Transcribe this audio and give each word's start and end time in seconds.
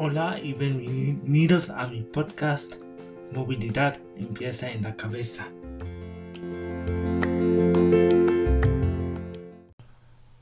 Hola 0.00 0.38
y 0.40 0.52
bienvenidos 0.52 1.70
a 1.70 1.88
mi 1.88 2.02
podcast 2.02 2.76
Movilidad 3.32 3.98
empieza 4.16 4.70
en 4.70 4.84
la 4.84 4.94
cabeza. 4.94 5.48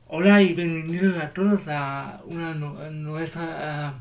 Hola 0.09 0.43
y 0.43 0.53
bienvenidos 0.53 1.17
a 1.17 1.33
todos 1.33 1.69
a 1.69 2.21
una 2.27 2.53
nueva, 2.53 3.95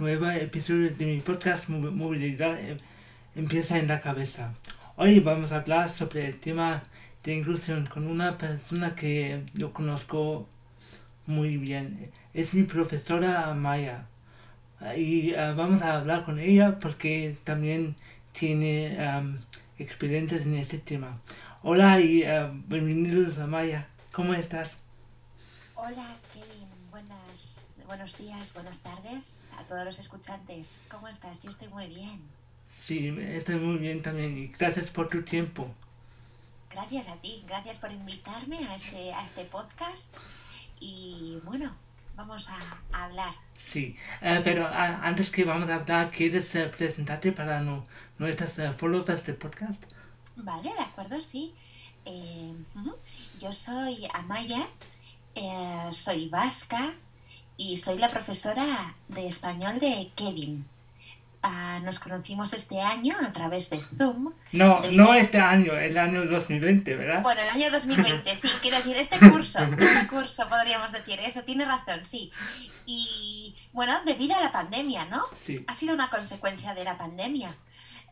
nueva 0.00 0.36
episodio 0.38 0.90
de 0.90 1.06
mi 1.06 1.20
podcast 1.20 1.68
Movilidad 1.68 2.58
em, 2.58 2.78
empieza 3.36 3.78
en 3.78 3.86
la 3.86 4.00
cabeza. 4.00 4.54
Hoy 4.96 5.20
vamos 5.20 5.52
a 5.52 5.58
hablar 5.58 5.88
sobre 5.88 6.26
el 6.26 6.40
tema 6.40 6.82
de 7.22 7.36
inclusión 7.36 7.86
con 7.86 8.08
una 8.08 8.36
persona 8.38 8.96
que 8.96 9.44
yo 9.54 9.72
conozco 9.72 10.48
muy 11.26 11.58
bien. 11.58 12.10
Es 12.34 12.54
mi 12.54 12.64
profesora 12.64 13.54
Maya 13.54 14.08
y 14.96 15.34
ah, 15.34 15.52
vamos 15.52 15.82
a 15.82 15.98
hablar 15.98 16.24
con 16.24 16.38
ella 16.38 16.78
porque 16.80 17.38
también 17.44 17.96
tiene 18.32 18.96
experiencias 19.78 20.42
en 20.42 20.56
este 20.56 20.78
tema. 20.78 21.20
Hola 21.62 22.00
y 22.00 22.22
uh, 22.22 22.50
bienvenidos 22.66 23.38
a 23.38 23.46
Maya. 23.46 23.88
¿Cómo 24.12 24.32
estás? 24.34 24.76
Hola 25.74 26.16
Kevin, 26.32 26.68
Buenas, 26.90 27.76
buenos 27.86 28.16
días, 28.16 28.54
buenas 28.54 28.80
tardes 28.80 29.52
a 29.58 29.62
todos 29.64 29.84
los 29.84 29.98
escuchantes. 29.98 30.80
¿Cómo 30.90 31.08
estás? 31.08 31.42
Yo 31.42 31.50
estoy 31.50 31.68
muy 31.68 31.86
bien. 31.86 32.22
Sí, 32.74 33.14
estoy 33.18 33.56
muy 33.56 33.78
bien 33.78 34.00
también 34.00 34.36
y 34.38 34.48
gracias 34.48 34.88
por 34.88 35.08
tu 35.08 35.22
tiempo. 35.22 35.68
Gracias 36.70 37.08
a 37.08 37.16
ti, 37.16 37.44
gracias 37.46 37.78
por 37.78 37.92
invitarme 37.92 38.58
a 38.68 38.76
este, 38.76 39.12
a 39.12 39.24
este 39.24 39.44
podcast 39.44 40.16
y 40.78 41.38
bueno, 41.44 41.74
vamos 42.20 42.48
a, 42.50 43.04
hablar. 43.04 43.32
Sí, 43.56 43.96
eh, 44.20 44.40
pero 44.44 44.68
antes 44.68 45.30
que 45.30 45.44
vamos 45.44 45.70
a 45.70 45.76
hablar, 45.76 46.10
¿quieres 46.10 46.54
eh, 46.54 46.66
presentarte 46.66 47.32
para 47.32 47.60
no, 47.60 47.86
nuestras 48.18 48.58
uh, 48.58 48.72
followers 48.76 49.24
del 49.24 49.36
podcast? 49.36 49.82
Vale, 50.36 50.70
de 50.74 50.80
acuerdo, 50.80 51.18
sí. 51.20 51.54
yo 53.40 53.52
soy 53.52 54.06
Amaya, 54.12 54.68
soy 55.90 56.28
vasca 56.28 56.92
y 57.56 57.76
soy 57.76 57.96
la 57.98 58.08
profesora 58.08 58.66
de 59.08 59.26
español 59.26 59.78
de 59.80 60.12
Kevin. 60.14 60.66
Ah, 61.42 61.80
nos 61.82 61.98
conocimos 61.98 62.52
este 62.52 62.82
año 62.82 63.14
a 63.18 63.32
través 63.32 63.70
de 63.70 63.80
Zoom. 63.96 64.34
No, 64.52 64.82
no 64.92 65.14
este 65.14 65.38
año, 65.38 65.72
el 65.74 65.96
año 65.96 66.26
2020, 66.26 66.96
¿verdad? 66.96 67.22
Bueno, 67.22 67.40
el 67.40 67.48
año 67.48 67.70
2020, 67.72 68.34
sí, 68.34 68.48
quiero 68.60 68.76
decir, 68.76 68.96
este 68.96 69.18
curso, 69.30 69.58
este 69.58 70.06
curso 70.08 70.46
podríamos 70.48 70.92
decir, 70.92 71.18
eso, 71.20 71.42
tiene 71.42 71.64
razón, 71.64 72.04
sí. 72.04 72.30
Y 72.84 73.54
bueno, 73.72 74.00
debido 74.04 74.36
a 74.36 74.40
la 74.42 74.52
pandemia, 74.52 75.06
¿no? 75.06 75.24
Sí. 75.42 75.64
Ha 75.66 75.74
sido 75.74 75.94
una 75.94 76.10
consecuencia 76.10 76.74
de 76.74 76.84
la 76.84 76.98
pandemia 76.98 77.56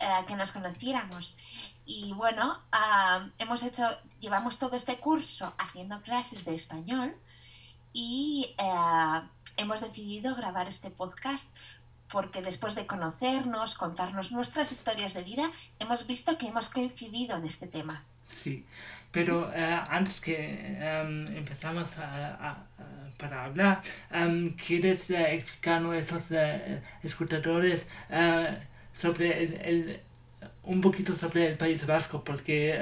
eh, 0.01 0.25
que 0.27 0.35
nos 0.35 0.53
conociéramos. 0.53 1.37
Y 1.85 2.13
bueno, 2.15 2.63
ah, 2.73 3.29
hemos 3.39 3.63
hecho, 3.63 3.85
llevamos 4.21 4.59
todo 4.59 4.75
este 4.75 4.97
curso 4.97 5.55
haciendo 5.59 6.01
clases 6.01 6.47
de 6.47 6.55
español 6.55 7.15
y 7.93 8.55
eh, 8.59 9.21
hemos 9.57 9.81
decidido 9.81 10.35
grabar 10.35 10.69
este 10.69 10.91
podcast 10.91 11.55
porque 12.11 12.43
después 12.43 12.75
de 12.75 12.87
conocernos, 12.87 13.75
contarnos 13.75 14.33
nuestras 14.33 14.73
historias 14.73 15.15
de 15.15 15.23
vida, 15.23 15.51
hemos 15.79 16.07
visto 16.07 16.39
que 16.39 16.49
hemos 16.49 16.69
coincidido 16.69 17.37
en 17.37 17.45
este 17.45 17.67
tema. 17.67 18.05
Sí, 18.25 18.65
pero 19.11 19.51
eh, 19.55 19.81
antes 19.89 20.21
que 20.21 20.77
em, 20.81 21.37
empezamos 21.37 21.89
para 23.19 23.45
hablar, 23.45 23.83
um, 24.13 24.51
¿quieres 24.51 25.11
uh, 25.11 25.15
explicar 25.17 25.79
a 25.79 25.81
nuestros 25.81 26.31
uh, 26.31 26.81
escuchadores 27.03 27.87
sobre 28.93 29.45
el, 29.69 30.01
un 30.63 30.81
poquito 30.81 31.15
sobre 31.15 31.49
el 31.49 31.57
País 31.57 31.87
Vasco? 31.87 32.23
Porque 32.23 32.79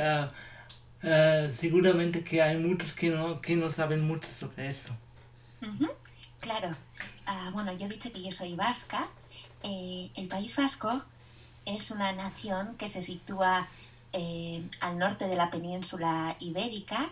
seguramente 1.53 2.25
que 2.25 2.43
hay 2.43 2.56
muchos 2.56 2.93
que 2.93 3.11
no, 3.11 3.41
que 3.41 3.55
no 3.55 3.71
saben 3.71 4.01
mucho 4.01 4.28
sobre 4.28 4.69
eso. 4.69 4.91
Claro. 6.41 6.77
Ah, 7.27 7.51
bueno, 7.53 7.73
yo 7.73 7.87
he 7.87 7.89
dicho 7.89 8.13
que 8.13 8.23
yo 8.23 8.31
soy 8.31 8.55
vasca. 8.55 9.09
Eh, 9.65 10.11
el 10.15 10.29
País 10.29 10.57
Vasco 10.57 11.03
es 11.65 11.91
una 11.91 12.13
nación 12.13 12.77
que 12.77 12.87
se 12.87 13.03
sitúa 13.03 13.67
eh, 14.13 14.63
al 14.81 14.99
norte 14.99 15.27
de 15.27 15.35
la 15.35 15.51
península 15.51 16.37
ibérica 16.39 17.11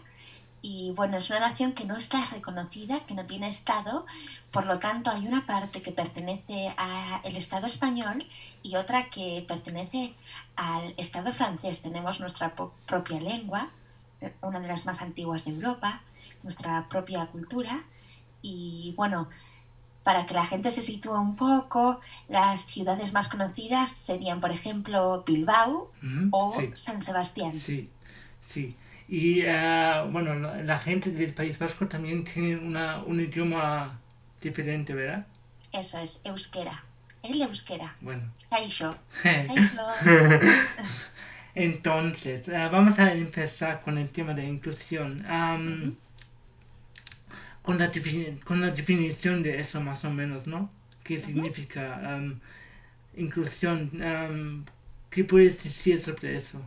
y 0.62 0.92
bueno, 0.92 1.18
es 1.18 1.28
una 1.28 1.40
nación 1.40 1.72
que 1.72 1.84
no 1.84 1.96
está 1.96 2.24
reconocida, 2.26 3.00
que 3.00 3.14
no 3.14 3.26
tiene 3.26 3.48
Estado, 3.48 4.06
por 4.50 4.64
lo 4.64 4.78
tanto 4.78 5.10
hay 5.10 5.26
una 5.26 5.44
parte 5.44 5.82
que 5.82 5.90
pertenece 5.90 6.72
al 6.78 7.36
Estado 7.36 7.66
español 7.66 8.26
y 8.62 8.76
otra 8.76 9.10
que 9.10 9.44
pertenece 9.46 10.14
al 10.56 10.94
Estado 10.96 11.32
francés. 11.32 11.82
Tenemos 11.82 12.20
nuestra 12.20 12.54
propia 12.86 13.20
lengua, 13.20 13.68
una 14.40 14.60
de 14.60 14.68
las 14.68 14.86
más 14.86 15.02
antiguas 15.02 15.44
de 15.44 15.50
Europa, 15.50 16.00
nuestra 16.44 16.88
propia 16.88 17.26
cultura 17.26 17.84
y 18.40 18.94
bueno, 18.96 19.28
para 20.04 20.26
que 20.26 20.34
la 20.34 20.44
gente 20.44 20.70
se 20.70 20.82
sitúe 20.82 21.14
un 21.14 21.34
poco, 21.34 22.00
las 22.28 22.60
ciudades 22.60 23.14
más 23.14 23.28
conocidas 23.28 23.90
serían, 23.90 24.40
por 24.40 24.52
ejemplo, 24.52 25.24
Bilbao 25.26 25.90
o 26.30 26.62
San 26.74 27.00
Sebastián. 27.00 27.58
Sí, 27.58 27.90
sí. 28.46 28.68
Y 29.08 29.42
uh, 29.42 30.08
bueno, 30.10 30.34
la 30.62 30.78
gente 30.78 31.10
del 31.10 31.34
País 31.34 31.58
Vasco 31.58 31.88
también 31.88 32.24
tiene 32.24 32.56
una, 32.56 33.02
un 33.02 33.20
idioma 33.20 33.98
diferente, 34.40 34.94
¿verdad? 34.94 35.26
Eso 35.72 35.98
es, 35.98 36.20
euskera. 36.24 36.84
El 37.22 37.40
euskera. 37.40 37.94
Bueno. 38.00 38.32
Kaisho. 38.50 38.96
Entonces, 41.54 42.46
uh, 42.48 42.70
vamos 42.70 42.98
a 42.98 43.12
empezar 43.12 43.82
con 43.82 43.98
el 43.98 44.10
tema 44.10 44.34
de 44.34 44.44
inclusión. 44.44 45.24
Um, 45.26 45.96
con 47.64 47.78
la, 47.78 47.90
con 48.44 48.60
la 48.60 48.70
definición 48.70 49.42
de 49.42 49.58
eso 49.58 49.80
más 49.80 50.04
o 50.04 50.10
menos, 50.10 50.46
¿no? 50.46 50.70
¿Qué 51.02 51.18
significa 51.18 51.98
um, 52.16 52.38
inclusión? 53.16 53.90
Um, 53.94 54.64
¿Qué 55.10 55.24
puedes 55.24 55.62
decir 55.64 55.98
sobre 56.00 56.36
eso? 56.36 56.60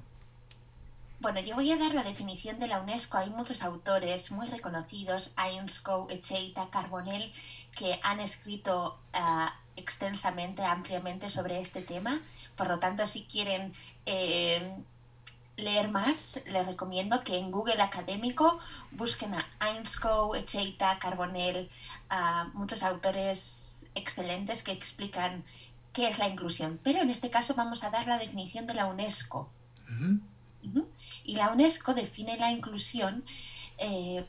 Bueno, 1.20 1.40
yo 1.40 1.56
voy 1.56 1.72
a 1.72 1.78
dar 1.78 1.94
la 1.94 2.04
definición 2.04 2.60
de 2.60 2.68
la 2.68 2.82
UNESCO. 2.82 3.20
Hay 3.20 3.30
muchos 3.30 3.62
autores 3.64 4.32
muy 4.32 4.48
reconocidos, 4.48 5.34
Ainscow, 5.36 6.08
Echeita, 6.10 6.70
Carbonell, 6.72 7.32
que 7.76 8.00
han 8.02 8.20
escrito 8.20 9.00
uh, 9.14 9.50
extensamente, 9.76 10.64
ampliamente 10.64 11.30
sobre 11.30 11.60
este 11.60 11.82
tema. 11.84 12.20
Por 12.56 12.70
lo 12.70 12.80
tanto, 12.80 13.06
si 13.06 13.26
quieren 13.26 13.72
eh, 14.08 14.76
leer 15.58 15.90
más, 15.90 16.42
les 16.46 16.66
recomiendo 16.66 17.24
que 17.24 17.38
en 17.38 17.52
Google 17.52 17.82
Académico 17.82 18.60
busquen 18.92 19.34
a 19.34 19.46
Ainscow, 19.60 20.36
Echeita, 20.36 21.00
Carbonell, 21.00 21.70
a 22.10 22.50
muchos 22.54 22.84
autores 22.84 23.90
excelentes 23.96 24.64
que 24.64 24.72
explican 24.72 25.44
qué 25.94 26.08
es 26.08 26.20
la 26.20 26.30
inclusión. 26.30 26.80
Pero 26.84 27.02
en 27.02 27.10
este 27.10 27.32
caso 27.32 27.56
vamos 27.56 27.84
a 27.84 27.90
dar 27.90 28.08
la 28.08 28.20
definición 28.20 28.68
de 28.68 28.76
la 28.76 28.86
UNESCO. 28.86 29.50
Y 31.24 31.36
la 31.36 31.52
UNESCO 31.52 31.94
define 31.94 32.38
la 32.38 32.52
inclusión, 32.52 33.24
eh, 33.78 34.26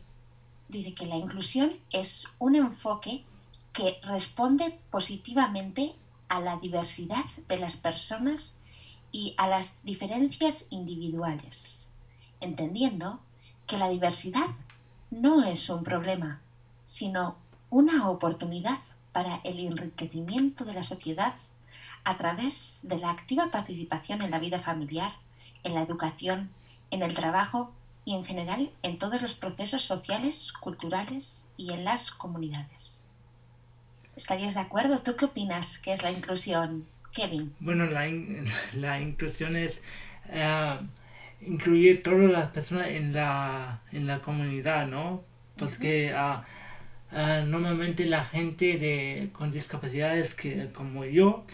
dice 0.69 0.95
que 0.95 1.07
la 1.07 1.17
inclusión 1.17 1.79
es 1.91 2.27
un 2.39 2.57
enfoque 2.57 3.25
que 3.73 4.01
responde 4.03 4.79
positivamente 4.91 5.95
a 6.29 6.41
la 6.41 6.57
diversidad 6.57 7.25
de 7.49 7.59
las 7.59 7.77
personas 7.77 8.63
y 9.13 9.35
a 9.37 9.49
las 9.49 9.85
diferencias 9.85 10.67
individuales, 10.71 11.93
entendiendo 12.41 13.21
que 13.67 13.79
la 13.79 13.89
diversidad 13.89 14.49
no 15.11 15.43
es 15.45 15.69
un 15.71 15.83
problema, 15.83 16.41
sino 16.85 17.37
una 17.71 18.09
oportunidad 18.09 18.79
para 19.13 19.41
el 19.45 19.59
enriquecimiento 19.61 20.65
de 20.65 20.75
la 20.75 20.83
sociedad 20.83 21.35
a 22.05 22.17
través 22.17 22.81
de 22.85 22.99
la 22.99 23.11
activa 23.11 23.51
participación 23.51 24.23
en 24.23 24.31
la 24.31 24.39
vida 24.39 24.59
familiar, 24.59 25.13
en 25.65 25.75
la 25.75 25.83
educación, 25.83 26.51
en 26.91 27.03
el 27.03 27.15
trabajo 27.15 27.73
y 28.05 28.15
en 28.15 28.25
general 28.25 28.71
en 28.83 28.99
todos 28.99 29.21
los 29.21 29.35
procesos 29.35 29.83
sociales, 29.83 30.53
culturales 30.53 31.53
y 31.57 31.73
en 31.73 31.85
las 31.85 32.11
comunidades. 32.11 33.13
¿Estarías 34.17 34.55
de 34.55 34.61
acuerdo? 34.61 35.01
¿Tú 35.01 35.15
qué 35.17 35.27
opinas 35.27 35.79
que 35.79 35.93
es 35.93 36.03
la 36.03 36.11
inclusión? 36.11 36.87
Kevin. 37.13 37.55
Bueno, 37.61 37.87
la, 37.87 38.09
la 38.75 39.01
inclusión 39.01 39.57
es 39.57 39.81
uh, 40.29 40.85
incluir 41.41 42.03
todas 42.03 42.31
las 42.31 42.51
personas 42.51 42.89
en 42.89 43.13
la, 43.13 43.81
en 43.93 44.07
la 44.07 44.21
comunidad, 44.21 44.87
¿no? 44.87 45.25
Porque 45.57 46.15
uh, 46.15 47.17
uh, 47.17 47.47
normalmente 47.47 48.07
la 48.07 48.25
gente 48.25 48.79
de, 48.79 49.31
con 49.33 49.51
discapacidades 49.51 50.35
que, 50.35 50.69
como 50.73 51.05
yo 51.05 51.45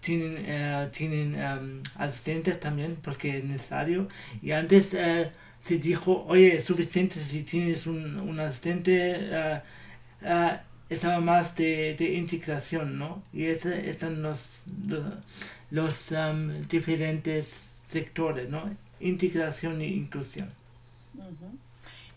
tienen, 0.00 0.90
tienen 0.90 1.34
um, 1.34 1.82
asistentes 1.96 2.58
también 2.58 2.96
porque 2.96 3.38
es 3.38 3.44
necesario. 3.44 4.08
Y 4.42 4.50
antes 4.50 4.88
se 4.88 5.78
dijo, 5.78 6.24
oye, 6.26 6.56
es 6.56 6.64
suficiente 6.64 7.20
si 7.20 7.42
tienes 7.42 7.86
un, 7.86 8.18
un 8.18 8.40
asistente 8.40 9.60
estaba 10.88 11.20
más 11.20 11.54
de, 11.56 11.94
de 11.98 12.14
integración, 12.14 12.98
¿no? 12.98 13.22
Y 13.32 13.46
ese 13.46 13.90
están 13.90 14.22
los, 14.22 14.60
los, 15.70 16.10
um, 16.12 16.62
diferentes 16.68 17.62
sectores, 17.90 18.48
¿no? 18.48 18.74
Integración 19.00 19.80
e 19.80 19.86
inclusión. 19.88 20.50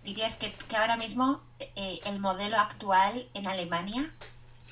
¿Dirías 0.03 0.35
que, 0.35 0.53
que 0.67 0.75
ahora 0.77 0.97
mismo 0.97 1.41
eh, 1.59 1.99
el 2.05 2.19
modelo 2.19 2.57
actual 2.57 3.27
en 3.33 3.47
Alemania, 3.47 4.09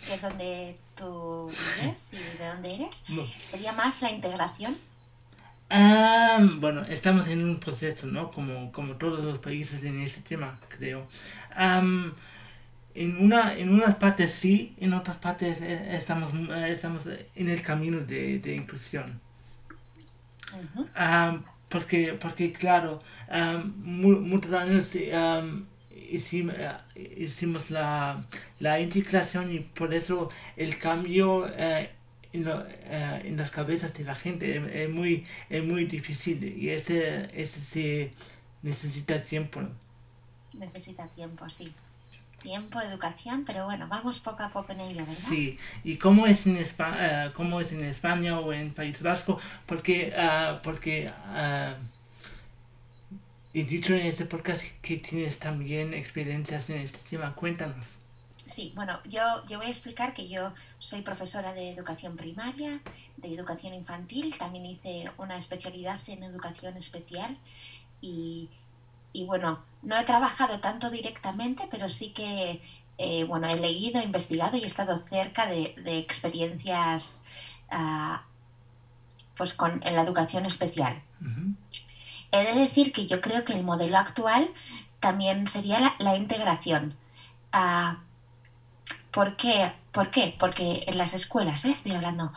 que 0.05 0.13
es 0.13 0.21
donde 0.21 0.77
tú 0.95 1.50
vives 1.81 2.13
y 2.13 2.17
de 2.38 2.47
dónde 2.47 2.75
eres, 2.75 3.03
No. 3.09 3.23
sería 3.39 3.71
más 3.73 4.01
la 4.01 4.11
integración? 4.11 4.77
Bueno, 6.59 6.85
estamos 6.85 7.27
en 7.27 7.43
un 7.43 7.59
proceso, 7.59 8.07
¿no? 8.07 8.31
Como, 8.31 8.71
como 8.71 8.95
todos 8.95 9.19
los 9.23 9.39
países 9.39 9.83
en 9.83 10.00
este 10.00 10.21
tema, 10.21 10.59
creo. 10.69 11.07
En, 13.03 13.17
una, 13.23 13.53
en 13.53 13.69
unas 13.73 13.95
partes 13.95 14.31
sí, 14.33 14.75
en 14.79 14.94
otras 14.94 15.17
partes 15.17 15.61
eh, 15.61 15.95
estamos, 15.95 16.33
eh, 16.33 16.71
estamos 16.71 17.07
en 17.35 17.49
el 17.49 17.61
camino 17.61 17.99
de, 18.01 18.39
de 18.39 18.55
inclusión. 18.55 19.19
Am, 20.95 21.44
porque, 21.69 22.13
porque, 22.13 22.51
claro, 22.53 22.99
mu- 23.83 24.19
muchos 24.21 24.53
años 24.53 24.89
eh, 24.95 25.63
hicimos 27.17 27.69
la, 27.69 28.19
la 28.59 28.79
integración 28.79 29.53
y 29.53 29.59
por 29.59 29.93
eso 29.93 30.29
el 30.55 30.77
cambio 30.79 31.47
eh, 31.57 31.91
en, 32.33 32.43
lo- 32.45 32.65
eh, 32.67 33.21
en 33.25 33.38
las 33.38 33.51
cabezas 33.51 33.93
de 33.93 34.03
la 34.03 34.15
gente 34.15 34.57
es, 34.57 34.63
es 34.73 34.89
muy, 34.89 35.25
es 35.50 35.63
muy 35.63 35.85
difícil 35.85 36.43
y 36.43 36.69
ese, 36.69 37.29
ese 37.33 37.61
se 37.61 38.11
necesita 38.61 39.21
tiempo. 39.23 39.61
Necesita 40.51 41.07
tiempo, 41.07 41.50
sí. 41.50 41.73
Tiempo, 42.47 42.79
educación, 42.79 43.44
pero 43.45 43.65
bueno, 43.65 43.89
vamos 43.89 44.21
poco 44.21 44.41
a 44.41 44.49
poco 44.49 44.71
en 44.71 44.79
ello, 44.79 44.99
¿verdad? 44.99 45.13
Sí, 45.27 45.57
y 45.83 45.97
cómo 45.97 46.27
es 46.27 46.47
en 46.47 46.55
España, 46.55 47.33
cómo 47.33 47.59
es 47.59 47.73
en 47.73 47.83
España 47.83 48.39
o 48.39 48.53
en 48.53 48.73
País 48.73 49.01
Vasco, 49.01 49.38
porque, 49.65 50.13
ah, 50.17 50.61
porque 50.63 51.11
ah, 51.25 51.75
he 53.53 53.63
dicho 53.65 53.94
en 53.94 54.05
este 54.05 54.23
podcast 54.23 54.61
que 54.81 54.95
tienes 54.95 55.39
también 55.39 55.94
experiencias 55.94 56.69
en 56.69 56.77
este 56.77 56.99
tema, 57.09 57.35
cuéntanos. 57.35 57.97
Sí, 58.45 58.71
bueno, 58.77 59.01
yo, 59.03 59.21
yo 59.50 59.57
voy 59.57 59.67
a 59.67 59.69
explicar 59.69 60.13
que 60.13 60.29
yo 60.29 60.53
soy 60.79 61.01
profesora 61.01 61.51
de 61.51 61.71
educación 61.71 62.15
primaria, 62.15 62.79
de 63.17 63.33
educación 63.33 63.73
infantil, 63.73 64.38
también 64.38 64.65
hice 64.65 65.11
una 65.17 65.35
especialidad 65.35 66.00
en 66.07 66.23
educación 66.23 66.77
especial 66.77 67.38
y, 68.00 68.50
y 69.13 69.25
bueno, 69.25 69.63
no 69.81 69.98
he 69.98 70.04
trabajado 70.04 70.59
tanto 70.59 70.89
directamente, 70.89 71.68
pero 71.71 71.89
sí 71.89 72.12
que 72.12 72.62
eh, 72.98 73.25
bueno, 73.25 73.48
he 73.48 73.57
leído, 73.57 74.00
he 74.00 74.04
investigado 74.04 74.57
y 74.57 74.63
he 74.63 74.65
estado 74.65 74.98
cerca 74.98 75.45
de, 75.45 75.75
de 75.83 76.00
experiencias 76.00 77.25
ah, 77.69 78.24
pues 79.36 79.54
con, 79.54 79.81
en 79.86 79.95
la 79.95 80.01
educación 80.01 80.45
especial. 80.45 81.01
He 82.31 82.44
de 82.44 82.59
decir 82.59 82.92
que 82.92 83.06
yo 83.06 83.21
creo 83.21 83.44
que 83.44 83.54
el 83.54 83.63
modelo 83.63 83.98
actual 83.98 84.50
también 85.00 85.48
sería 85.48 85.80
la, 85.80 85.94
la 86.00 86.15
integración. 86.15 86.95
Ah, 87.51 88.00
¿Por 89.12 89.38
qué? 89.38 89.71
¿Por 89.92 90.10
qué? 90.10 90.36
Porque 90.38 90.83
en 90.88 90.98
las 90.98 91.13
escuelas, 91.13 91.65
¿eh? 91.65 91.71
estoy 91.71 91.94
hablando, 91.94 92.33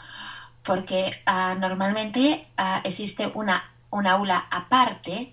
porque 0.63 1.13
ah, 1.25 1.57
normalmente 1.59 2.49
existe 2.85 3.27
una, 3.35 3.65
un 3.91 4.07
aula 4.07 4.47
aparte 4.51 5.33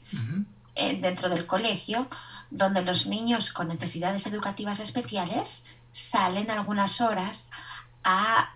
eh, 0.78 0.98
dentro 1.02 1.30
del 1.30 1.46
colegio 1.46 2.08
donde 2.50 2.82
los 2.82 3.08
niños 3.08 3.52
con 3.52 3.68
necesidades 3.68 4.26
educativas 4.28 4.80
especiales 4.80 5.66
salen 5.92 6.50
algunas 6.52 7.02
horas 7.02 7.52
a 8.04 8.54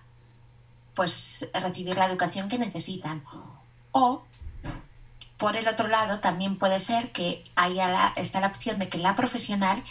pues 0.94 1.50
recibir 1.54 1.98
la 1.98 2.06
educación 2.06 2.48
que 2.48 2.58
necesitan. 2.58 3.24
O 3.92 4.24
por 5.38 5.58
el 5.58 5.68
otro 5.68 5.88
lado 5.88 6.20
también 6.20 6.58
puede 6.58 6.80
ser 6.80 7.12
que 7.12 7.44
haya 7.56 8.14
está 8.16 8.42
la 8.42 8.48
opción 8.48 8.80
de 8.80 8.90
que 8.90 8.98
la 8.98 9.16
profesional 9.16 9.84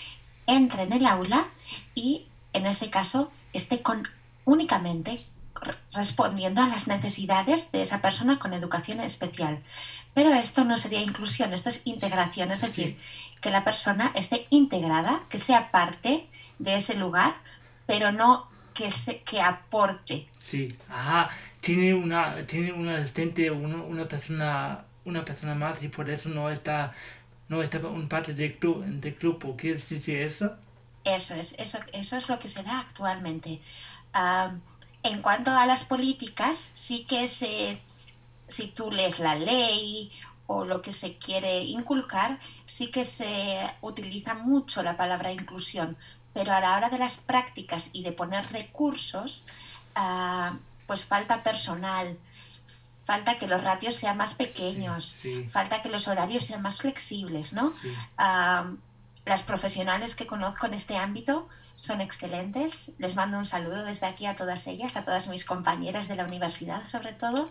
entre 0.46 0.84
en 0.84 0.92
el 0.92 1.06
aula 1.06 1.46
y 1.94 2.26
en 2.52 2.66
ese 2.66 2.90
caso 2.90 3.30
esté 3.52 3.82
con 3.82 4.08
únicamente 4.44 5.26
respondiendo 5.94 6.62
a 6.62 6.68
las 6.68 6.88
necesidades 6.88 7.72
de 7.72 7.82
esa 7.82 8.00
persona 8.00 8.38
con 8.38 8.52
educación 8.54 9.00
especial. 9.00 9.62
Pero 10.14 10.32
esto 10.34 10.64
no 10.64 10.76
sería 10.76 11.00
inclusión, 11.02 11.52
esto 11.52 11.68
es 11.68 11.86
integración, 11.86 12.50
es 12.50 12.60
decir, 12.62 12.98
que 13.40 13.50
la 13.50 13.64
persona 13.64 14.10
esté 14.14 14.46
integrada, 14.50 15.20
que 15.28 15.38
sea 15.38 15.70
parte 15.70 16.28
de 16.58 16.76
ese 16.76 16.96
lugar, 16.96 17.34
pero 17.86 18.12
no 18.12 18.48
que, 18.74 18.90
se, 18.90 19.20
que 19.22 19.40
aporte. 19.42 20.28
Sí, 20.38 20.76
ajá, 20.88 21.30
tiene 21.60 21.94
una, 21.94 22.46
tiene 22.46 22.72
un 22.72 22.88
asistente, 22.88 23.50
uno- 23.50 23.84
una 23.84 24.06
persona, 24.08 24.84
una 25.04 25.24
persona 25.24 25.54
más 25.54 25.82
y 25.82 25.88
por 25.88 26.08
eso 26.10 26.28
no 26.28 26.50
está, 26.50 26.92
no 27.48 27.62
está 27.62 27.78
un 27.78 28.08
parte 28.08 28.32
del, 28.34 28.58
gru- 28.58 28.84
del 29.00 29.14
grupo, 29.14 29.56
¿quieres 29.56 29.88
decir 29.88 30.18
eso? 30.18 30.56
Eso 31.04 31.34
es, 31.34 31.54
eso, 31.58 31.78
eso 31.92 32.16
es 32.16 32.28
lo 32.28 32.38
que 32.38 32.48
se 32.48 32.62
da 32.62 32.80
actualmente. 32.80 33.60
Am, 34.12 34.60
en 35.02 35.22
cuanto 35.22 35.50
a 35.50 35.66
las 35.66 35.84
políticas, 35.84 36.56
sí 36.74 37.04
que 37.04 37.26
se, 37.28 37.80
si 38.48 38.68
tú 38.68 38.90
lees 38.90 39.18
la 39.18 39.34
ley 39.34 40.10
o 40.46 40.64
lo 40.64 40.82
que 40.82 40.92
se 40.92 41.16
quiere 41.16 41.62
inculcar, 41.64 42.38
sí 42.66 42.90
que 42.90 43.04
se 43.04 43.70
utiliza 43.80 44.34
mucho 44.34 44.82
la 44.82 44.96
palabra 44.96 45.32
inclusión, 45.32 45.96
pero 46.34 46.52
a 46.52 46.60
la 46.60 46.76
hora 46.76 46.88
de 46.90 46.98
las 46.98 47.18
prácticas 47.18 47.90
y 47.92 48.02
de 48.02 48.12
poner 48.12 48.50
recursos, 48.52 49.46
ah, 49.94 50.56
pues 50.86 51.04
falta 51.04 51.42
personal, 51.42 52.18
falta 53.04 53.36
que 53.38 53.46
los 53.46 53.62
ratios 53.62 53.94
sean 53.94 54.16
más 54.16 54.34
pequeños, 54.34 55.18
Sí, 55.22 55.48
falta 55.48 55.82
que 55.82 55.88
los 55.88 56.08
horarios 56.08 56.44
sean 56.44 56.62
más 56.62 56.78
flexibles, 56.78 57.52
¿no? 57.52 57.72
sí. 57.80 57.92
Ah, 58.18 58.70
las 59.26 59.42
profesionales 59.42 60.14
que 60.14 60.26
conozco 60.26 60.66
en 60.66 60.74
este 60.74 60.96
ámbito 60.96 61.48
son 61.80 62.02
excelentes. 62.02 62.92
Les 62.98 63.16
mando 63.16 63.38
un 63.38 63.46
saludo 63.46 63.84
desde 63.84 64.06
aquí 64.06 64.26
a 64.26 64.36
todas 64.36 64.66
ellas, 64.66 64.96
a 64.96 65.02
todas 65.02 65.28
mis 65.28 65.46
compañeras 65.46 66.08
de 66.08 66.14
la 66.14 66.24
universidad 66.24 66.84
sobre 66.84 67.14
todo, 67.14 67.50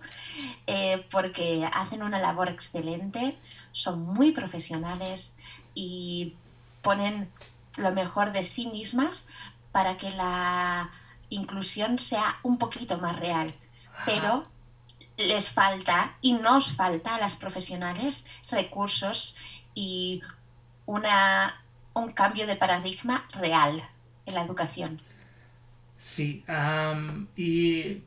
eh, 0.68 1.04
porque 1.10 1.68
hacen 1.74 2.04
una 2.04 2.20
labor 2.20 2.48
excelente, 2.48 3.36
son 3.72 4.02
muy 4.02 4.32
profesionales 4.32 5.40
y 5.74 6.36
ponen 6.84 7.32
lo 7.76 7.92
mejor 7.92 8.32
de 8.32 8.44
sí 8.44 8.68
mismas 8.68 9.30
para 9.72 9.98
que 9.98 10.12
la 10.12 10.92
inclusión 11.30 11.98
sea 11.98 12.38
un 12.44 12.60
poquito 12.60 13.00
más 13.00 13.20
real. 13.20 13.56
Pero 14.06 14.48
les 15.18 15.50
falta 15.50 16.16
y 16.22 16.34
nos 16.34 16.76
falta 16.76 17.16
a 17.16 17.20
las 17.20 17.36
profesionales 17.36 18.30
recursos 18.52 19.38
y 19.74 20.22
una, 20.86 21.64
un 21.96 22.12
cambio 22.12 22.46
de 22.46 22.56
paradigma 22.56 23.28
real 23.34 23.84
en 24.30 24.36
la 24.36 24.44
educación. 24.44 25.02
Sí, 25.98 26.44
y 27.36 28.02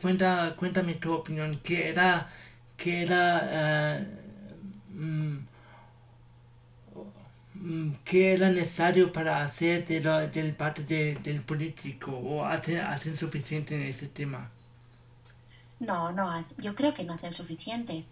cuenta, 0.00 0.54
cuéntame 0.58 0.94
tu 0.94 1.12
opinión, 1.14 1.60
¿qué 1.62 1.88
era, 1.90 2.30
qué 2.76 3.02
era, 3.02 3.98
eh, 4.00 4.06
mm, 4.94 5.36
mm, 7.54 7.90
qué 8.04 8.34
era 8.34 8.50
necesario 8.50 9.12
para 9.12 9.42
hacer 9.42 9.84
de 9.86 10.00
lo- 10.00 10.28
del 10.28 10.54
parte 10.54 10.84
de- 10.84 11.16
del 11.16 11.40
político 11.42 12.12
o 12.12 12.44
hacen, 12.44 12.78
hacen 12.80 13.16
suficiente 13.16 13.74
en 13.74 13.82
ese 13.82 14.06
tema? 14.08 14.50
No, 15.78 16.12
no, 16.12 16.30
yo 16.58 16.74
creo 16.74 16.92
que 16.94 17.04
no 17.04 17.14
hacen 17.14 17.32
suficiente. 17.32 18.04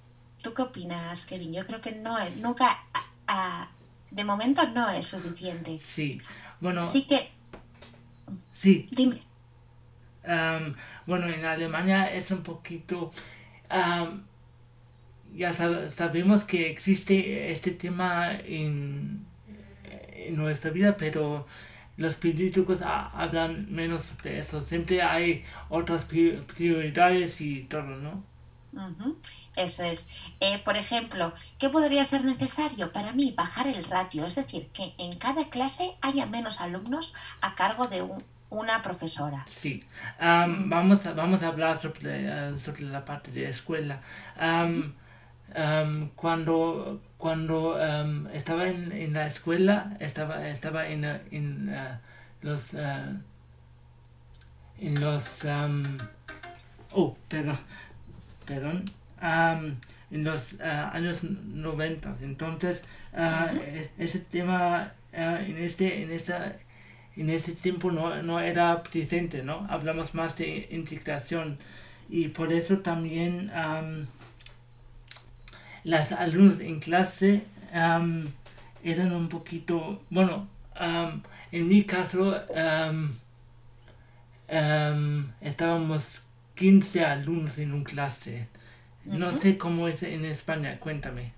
¿Tú 0.43 0.53
qué 0.55 0.63
opinas, 0.63 1.27
Kevin? 1.27 1.53
Yo 1.53 1.67
creo 1.67 1.81
que 1.81 1.93
no 1.93 2.19
es, 2.19 2.37
nunca, 2.37 2.69
a- 2.95 3.11
a- 3.27 3.71
de 4.11 4.25
momento 4.25 4.67
no 4.69 4.89
es 4.91 5.07
suficiente. 5.09 5.83
Sí, 5.91 6.21
bueno, 6.61 6.85
Sí 6.85 7.07
que, 7.07 7.31
sí, 8.53 8.87
dime, 8.97 9.21
Am, 10.27 10.75
bueno, 11.07 11.29
en 11.29 11.45
Alemania 11.45 12.13
es 12.13 12.31
un 12.31 12.43
poquito... 12.43 13.11
am, 13.69 14.25
ya 15.35 15.51
sab- 15.53 15.89
sabemos 15.91 16.45
que 16.45 16.71
existe 16.71 17.51
este 17.51 17.73
tema 17.73 18.33
en, 18.47 19.27
en 20.13 20.37
nuestra 20.37 20.71
vida, 20.71 20.97
pero 20.97 21.47
los 21.97 22.17
políticos 22.17 22.83
ha- 22.83 23.09
hablan 23.11 23.67
menos 23.73 24.03
sobre 24.03 24.39
eso. 24.39 24.63
Siempre 24.63 25.03
hay 25.03 25.45
otras 25.69 26.05
pri- 26.07 26.41
prioridades 26.57 27.41
y 27.41 27.65
todo, 27.65 27.83
¿no? 27.83 28.25
Eso 29.57 29.83
es. 29.85 30.33
Eh, 30.41 30.59
por 30.65 30.77
ejemplo, 30.77 31.33
¿qué 31.59 31.69
podría 31.69 32.05
ser 32.05 32.25
necesario 32.25 32.93
para 32.93 33.13
mí? 33.13 33.33
Bajar 33.37 33.67
el 33.67 33.85
ratio, 33.85 34.27
es 34.27 34.35
decir, 34.35 34.69
que 34.73 34.95
en 34.99 35.17
cada 35.17 35.49
clase 35.49 35.93
haya 36.01 36.27
menos 36.27 36.61
alumnos 36.61 37.15
a 37.41 37.55
cargo 37.55 37.87
de 37.87 38.03
un- 38.03 38.25
una 38.51 38.83
profesora. 38.83 39.45
Sí. 39.49 39.83
Am, 40.19 40.69
vamos, 40.71 41.05
a, 41.07 41.13
vamos 41.13 41.43
a 41.43 41.49
hablar 41.49 41.79
sobre, 41.79 42.27
eh, 42.29 42.59
sobre 42.59 42.83
la 42.83 43.05
parte 43.05 43.31
de 43.33 43.49
escuela. 43.49 44.01
Am, 44.39 44.95
am, 45.57 46.11
cuando 46.15 47.01
cuando 47.19 47.79
estaba 48.33 48.69
en, 48.69 48.93
en 48.93 49.15
la 49.15 49.27
escuela, 49.27 49.97
estaba, 49.99 50.47
estaba 50.49 50.87
en, 50.89 51.05
eh, 51.07 51.23
en 51.31 51.71
eh, 51.73 51.99
los 52.43 52.75
uh, 52.75 53.17
en 54.79 55.01
los 55.01 55.45
um, 55.45 55.97
oh 56.93 57.17
perdón 57.29 57.59
perdón 58.47 58.85
um, 59.21 59.75
en 60.11 60.25
los 60.25 60.55
uh, 60.55 60.91
años 60.93 61.25
90 61.25 62.17
entonces 62.23 62.83
uh, 63.13 63.59
ese 63.99 64.21
tema 64.21 64.93
en 65.13 65.57
este 65.57 66.03
en 66.03 66.11
esta 66.11 66.57
en 67.17 67.31
este 67.31 67.53
tiempo 67.53 67.91
no, 67.91 68.23
no 68.23 68.41
era 68.41 68.83
presente 68.83 69.43
no 69.43 69.67
hablamos 69.71 70.15
más 70.15 70.37
de 70.37 70.69
integración. 70.71 71.59
Y 72.09 72.29
por 72.29 72.53
eso 72.53 72.79
también 72.79 73.51
um, 73.55 74.07
las 75.85 76.13
alumnos 76.13 76.61
en 76.61 76.81
clase 76.81 77.43
um, 77.73 78.27
eran 78.83 79.13
un 79.13 79.29
poquito 79.29 80.03
bueno 80.11 80.49
en 81.53 81.69
mi 81.69 81.85
caso 81.85 82.37
estábamos 85.41 86.21
15 86.55 87.05
alumnos 87.05 87.59
en 87.59 87.73
un 87.73 87.85
clase 87.85 88.49
no 89.05 89.33
sé 89.35 89.59
cómo 89.59 89.89
es 89.89 90.03
en 90.03 90.25
España 90.25 90.79
cuéntame 90.81 91.33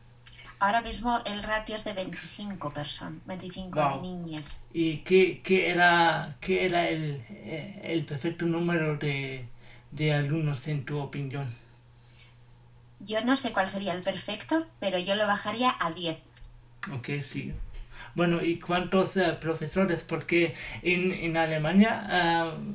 Ahora 0.59 0.81
mismo 0.81 1.23
el 1.27 1.43
ratio 1.43 1.77
es 1.77 1.85
de 1.85 1.93
25 1.93 2.73
personas, 2.73 3.21
25 3.27 3.99
niñas. 4.01 4.69
¿Y 4.73 4.99
qué, 4.99 5.43
qué 5.45 5.71
era, 5.71 6.37
qué 6.41 6.65
era 6.65 6.89
el, 6.89 7.23
el 7.83 8.07
perfecto 8.07 8.47
número 8.47 8.97
de, 8.97 9.47
de 9.91 10.15
alumnos 10.15 10.67
en 10.69 10.85
tu 10.87 10.99
opinión? 10.99 11.55
Yo 13.01 13.23
no 13.23 13.37
sé 13.37 13.53
cuál 13.53 13.69
sería 13.69 13.93
el 13.93 14.03
perfecto, 14.03 14.67
pero 14.81 14.99
yo 14.99 15.15
lo 15.15 15.27
bajaría 15.27 15.75
a 15.79 15.93
10. 15.93 16.19
Ok, 16.95 17.09
sí. 17.21 17.53
Bueno, 18.15 18.43
¿y 18.43 18.59
cuántos 18.59 19.17
uh, 19.17 19.39
profesores? 19.39 20.03
Porque 20.05 20.55
en, 20.83 21.13
en 21.13 21.37
Alemania, 21.37 22.03
uh, 22.57 22.75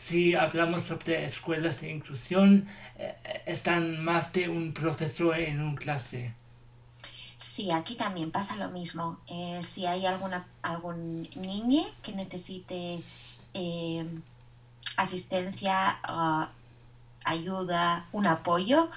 si 0.00 0.34
hablamos 0.34 0.84
sobre 0.84 1.26
escuelas 1.26 1.80
de 1.82 1.90
inclusión, 1.90 2.66
uh, 2.98 3.02
están 3.44 4.02
más 4.02 4.32
de 4.32 4.48
un 4.48 4.72
profesor 4.72 5.38
en 5.38 5.60
una 5.60 5.76
clase. 5.76 6.32
Sí, 7.36 7.70
aquí 7.70 7.96
también 7.96 8.30
pasa 8.30 8.56
lo 8.56 8.70
mismo. 8.70 9.20
Eh, 9.28 9.60
si 9.62 9.86
hay 9.86 10.06
alguna, 10.06 10.46
algún 10.62 11.28
niño 11.34 11.84
que 12.02 12.12
necesite 12.12 13.02
eh, 13.54 14.06
asistencia, 14.96 15.98
uh, 16.08 16.46
ayuda, 17.24 18.06
un 18.12 18.26
apoyo, 18.26 18.90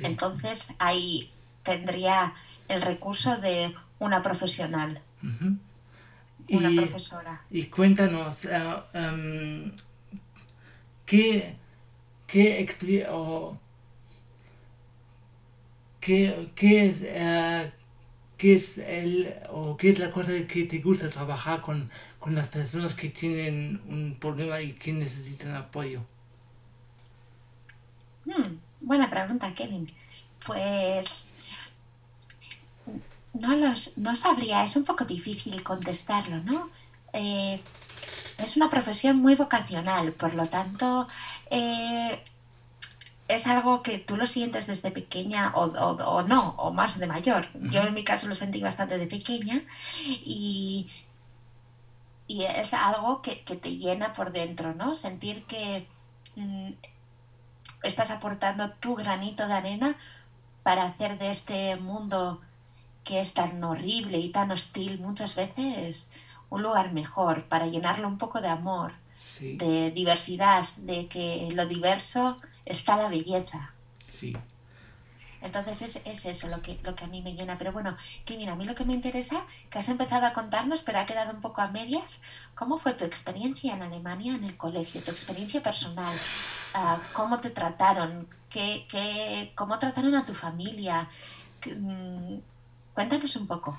entonces 0.00 0.74
ahí 0.78 1.30
tendría 1.62 2.32
el 2.68 2.80
recurso 2.82 3.36
de 3.36 3.74
una 3.98 4.22
profesional, 4.22 5.00
una 6.48 6.70
profesora. 6.82 7.42
Y 7.50 7.64
cuéntanos, 7.66 8.44
uh, 8.44 8.98
um, 8.98 9.72
¿qué, 11.06 11.56
qué, 12.26 13.06
o, 13.08 13.58
qué, 16.00 16.50
qué 16.54 16.86
es... 16.86 17.00
Uh, 17.02 17.70
¿Qué 18.36 18.54
es, 18.54 18.76
el, 18.76 19.34
o 19.48 19.78
¿Qué 19.78 19.88
es 19.90 19.98
la 19.98 20.10
cosa 20.10 20.30
que 20.46 20.66
te 20.66 20.80
gusta 20.80 21.08
trabajar 21.08 21.62
con, 21.62 21.90
con 22.18 22.34
las 22.34 22.48
personas 22.48 22.92
que 22.94 23.08
tienen 23.08 23.80
un 23.88 24.16
problema 24.20 24.60
y 24.60 24.74
que 24.74 24.92
necesitan 24.92 25.54
apoyo? 25.54 26.02
Hmm, 28.26 28.58
buena 28.80 29.08
pregunta, 29.08 29.54
Kevin. 29.54 29.90
Pues 30.46 31.36
no, 33.32 33.56
los, 33.56 33.96
no 33.96 34.14
sabría, 34.16 34.62
es 34.64 34.76
un 34.76 34.84
poco 34.84 35.04
difícil 35.06 35.62
contestarlo, 35.62 36.38
¿no? 36.40 36.70
Eh, 37.14 37.58
es 38.38 38.56
una 38.56 38.70
profesión 38.70 39.16
muy 39.16 39.34
vocacional, 39.34 40.12
por 40.12 40.34
lo 40.34 40.46
tanto, 40.48 41.08
eh, 41.50 42.22
es 43.28 43.46
algo 43.46 43.82
que 43.82 43.98
tú 43.98 44.16
lo 44.16 44.26
sientes 44.26 44.66
desde 44.66 44.90
pequeña 44.90 45.52
o, 45.54 45.64
o, 45.64 46.22
no, 46.22 46.50
o 46.58 46.72
más 46.72 46.98
de 46.98 47.06
mayor. 47.06 47.48
Yo 47.54 47.82
en 47.82 47.94
mi 47.94 48.04
caso 48.04 48.28
lo 48.28 48.34
sentí 48.34 48.60
bastante 48.60 48.98
de 48.98 49.06
pequeña 49.06 49.60
y, 50.04 50.88
y 52.28 52.44
es 52.44 52.74
algo 52.74 53.22
que, 53.22 53.42
que, 53.42 53.56
te 53.56 53.76
llena 53.76 54.12
por 54.12 54.32
dentro, 54.32 54.74
¿no? 54.74 54.94
Sentir 54.94 55.44
que 55.46 55.88
mm, 56.36 56.72
estás 57.82 58.10
aportando 58.10 58.70
tu 58.74 58.94
granito 58.94 59.46
de 59.48 59.54
arena 59.54 59.96
para 60.62 60.84
hacer 60.84 61.18
de 61.18 61.30
este 61.30 61.76
mundo 61.76 62.40
que 63.02 63.20
es 63.20 63.34
tan 63.34 63.62
horrible 63.62 64.18
y 64.18 64.30
tan 64.30 64.50
hostil 64.50 64.98
muchas 65.00 65.36
veces 65.36 66.12
un 66.50 66.62
lugar 66.62 66.92
mejor, 66.92 67.44
para 67.44 67.66
llenarlo 67.66 68.08
un 68.08 68.18
poco 68.18 68.40
de 68.40 68.48
amor, 68.48 68.92
de 69.40 69.90
diversidad, 69.90 70.66
de 70.78 71.08
que 71.08 71.48
lo 71.54 71.66
diverso 71.66 72.40
está 72.64 72.96
la 72.96 73.08
belleza. 73.08 73.72
Sí. 74.00 74.34
Entonces 75.42 75.82
es, 75.82 76.06
es, 76.06 76.26
eso 76.26 76.48
lo 76.48 76.60
que, 76.62 76.78
lo 76.82 76.94
que 76.94 77.04
a 77.04 77.08
mí 77.08 77.22
me 77.22 77.34
llena. 77.34 77.58
Pero 77.58 77.72
bueno, 77.72 77.96
que 78.24 78.36
mira, 78.36 78.54
a 78.54 78.56
mí 78.56 78.64
lo 78.64 78.74
que 78.74 78.84
me 78.84 78.94
interesa, 78.94 79.44
que 79.70 79.78
has 79.78 79.88
empezado 79.88 80.26
a 80.26 80.32
contarnos, 80.32 80.82
pero 80.82 80.98
ha 80.98 81.06
quedado 81.06 81.32
un 81.32 81.40
poco 81.40 81.60
a 81.60 81.68
medias, 81.68 82.22
¿cómo 82.54 82.78
fue 82.78 82.94
tu 82.94 83.04
experiencia 83.04 83.74
en 83.74 83.82
Alemania 83.82 84.34
en 84.34 84.44
el 84.44 84.56
colegio, 84.56 85.02
tu 85.02 85.10
experiencia 85.10 85.62
personal? 85.62 86.16
Uh, 86.74 86.98
¿Cómo 87.12 87.38
te 87.40 87.50
trataron? 87.50 88.28
¿Qué, 88.48 88.86
qué, 88.88 89.52
¿Cómo 89.54 89.78
trataron 89.78 90.14
a 90.14 90.24
tu 90.24 90.34
familia? 90.34 91.08
Um, 91.66 92.40
cuéntanos 92.94 93.36
un 93.36 93.46
poco. 93.46 93.78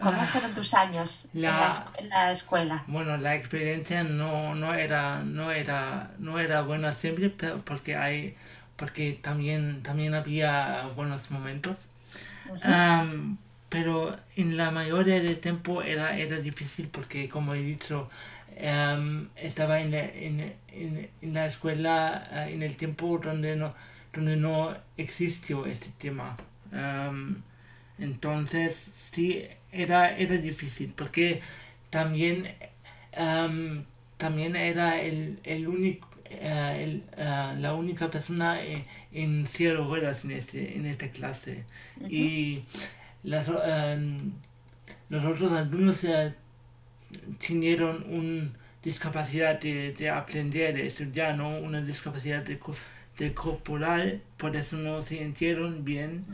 ¿Cómo 0.00 0.20
ah, 0.20 0.26
fueron 0.26 0.54
tus 0.54 0.74
años 0.74 1.30
en, 1.34 1.42
la, 1.42 2.30
escuela? 2.30 2.84
Bueno, 2.86 3.16
la 3.16 3.34
experiencia 3.34 4.04
no, 4.04 4.54
no, 4.54 4.74
era, 4.74 5.20
no, 5.20 5.50
era, 5.50 6.10
no 6.18 6.38
era 6.38 6.62
buena 6.62 6.92
siempre, 6.92 7.30
porque, 7.30 7.96
hay, 7.96 8.36
porque 8.76 9.18
también, 9.20 9.82
también 9.82 10.14
había 10.14 10.88
buenos 10.96 11.30
momentos. 11.30 11.76
pero 13.68 14.16
en 14.36 14.56
la 14.56 14.70
mayoría 14.70 15.20
del 15.20 15.40
tiempo 15.40 15.82
era, 15.82 16.16
era 16.16 16.38
difícil 16.38 16.88
porque, 16.88 17.28
como 17.28 17.54
he 17.54 17.62
dicho, 17.62 18.08
estaba 19.36 19.80
en 19.80 19.90
la, 19.90 20.00
en, 20.00 20.54
en, 20.68 21.34
la 21.34 21.46
escuela 21.46 22.28
ah, 22.30 22.48
en 22.48 22.62
el 22.62 22.76
tiempo 22.76 23.18
donde 23.22 23.56
no, 23.56 23.74
donde 24.12 24.36
no 24.36 24.76
existió 24.96 25.66
este 25.66 25.90
tema. 25.98 26.36
entonces, 27.98 28.90
sí, 29.12 29.46
era, 29.74 30.16
era 30.16 30.36
difícil 30.36 30.92
porque 30.96 31.40
también, 31.90 32.54
también 34.16 34.56
era 34.56 35.00
el, 35.00 35.38
el 35.44 35.68
único, 35.68 36.08
eh, 36.30 36.82
el, 36.82 37.02
uh, 37.16 37.60
la 37.60 37.74
única 37.74 38.10
persona 38.10 38.62
en, 38.62 38.84
en 39.12 39.46
cero 39.46 39.88
horas 39.88 40.24
en, 40.24 40.32
este, 40.32 40.76
en 40.76 40.86
esta 40.86 41.08
clase. 41.08 41.64
Y 42.08 42.64
las, 43.22 43.48
los 45.08 45.24
otros 45.24 45.52
alumnos 45.52 46.04
tenieron 47.46 48.04
una 48.10 48.50
discapacidad 48.82 49.60
de, 49.60 49.92
de, 49.92 50.10
aprender, 50.10 50.74
de 50.74 50.86
estudiar, 50.86 51.36
¿no? 51.36 51.58
una 51.58 51.80
discapacidad 51.80 52.44
de, 52.44 52.58
de 53.18 53.34
corporal, 53.34 54.22
por 54.36 54.56
eso 54.56 54.76
no 54.76 55.00
se 55.00 55.18
sintieron 55.18 55.84
bien. 55.84 56.24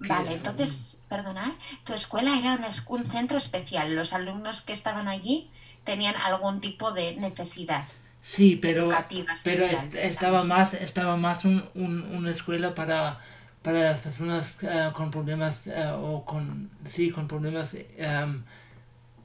Vale, 0.00 0.32
entonces, 0.32 1.04
perdona, 1.10 1.44
tu 1.84 1.92
escuela 1.92 2.30
era 2.38 2.58
un 2.88 3.04
centro 3.06 3.36
especial. 3.36 3.94
Los 3.94 4.12
alumnos 4.14 4.62
que 4.62 4.72
estaban 4.72 5.08
allí 5.08 5.50
tenían 5.84 6.14
algún 6.24 6.60
tipo 6.60 6.92
de 6.92 7.16
necesidad. 7.16 7.84
Sí, 8.22 8.56
pero, 8.56 8.88
pero 9.44 9.66
estaba 9.94 10.44
más, 10.44 10.74
estaba 10.74 11.16
más 11.16 11.44
un, 11.44 11.68
un, 11.74 12.02
una 12.02 12.30
escuela 12.30 12.74
para, 12.74 13.18
para 13.62 13.80
las 13.80 14.00
personas 14.00 14.56
uh, 14.62 14.92
con 14.92 15.10
problemas 15.10 15.66
uh, 15.66 15.94
o 15.94 16.24
con, 16.24 16.70
sí, 16.84 17.10
con 17.10 17.28
problemas 17.28 17.74
um, 17.74 18.42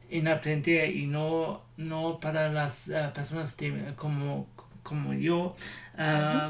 en 0.09 0.27
aprender 0.27 0.95
y 0.95 1.07
no, 1.07 1.61
no 1.77 2.19
para 2.19 2.49
las 2.49 2.87
uh, 2.87 3.13
personas 3.13 3.55
de, 3.57 3.93
como, 3.95 4.47
como 4.83 5.13
yo 5.13 5.55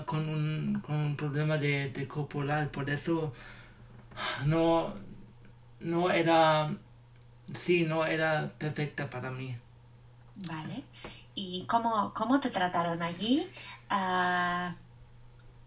con, 0.06 0.30
un, 0.30 0.82
con 0.86 0.96
un 0.96 1.16
problema 1.16 1.58
de, 1.58 1.90
de 1.90 2.08
corporal. 2.08 2.70
Por 2.70 2.90
eso 2.90 3.34
no, 4.46 4.94
no 5.80 6.12
era, 6.12 6.76
sí, 7.54 7.84
no 7.84 8.06
era 8.06 8.52
perfecta 8.58 9.10
para 9.10 9.32
mí. 9.32 9.58
Vale. 10.36 10.84
¿Y 11.34 11.66
cómo, 11.68 12.14
cómo 12.14 12.40
te 12.40 12.50
trataron 12.50 13.02
allí? 13.02 13.48
Uh, 13.92 14.74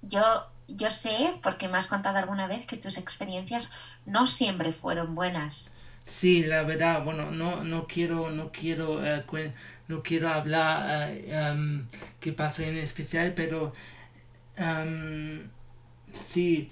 yo, 0.03 0.23
yo 0.69 0.91
sé, 0.91 1.39
porque 1.43 1.69
me 1.69 1.79
has 1.79 1.87
contado 1.87 2.19
alguna 2.19 2.47
vez, 2.47 2.67
que 2.67 2.77
tus 2.77 2.99
experiencias 2.99 3.71
no 4.07 4.27
siempre 4.27 4.73
fueron 4.73 5.15
buenas. 5.15 5.77
Sí, 6.05 6.43
la 6.43 6.63
verdad, 6.63 7.05
bueno, 7.05 7.31
no, 7.31 7.65
no 7.65 7.87
quiero, 7.87 8.31
no 8.31 8.51
quiero, 8.51 8.95
uh, 8.95 9.23
no 9.89 10.03
quiero 10.03 10.29
hablar 10.31 11.13
uh, 11.13 11.53
um, 11.53 11.87
qué 12.21 12.33
pasó 12.33 12.63
en 12.63 12.79
especial, 12.79 13.35
pero 13.35 13.73
um, 14.59 15.51
sí, 16.13 16.71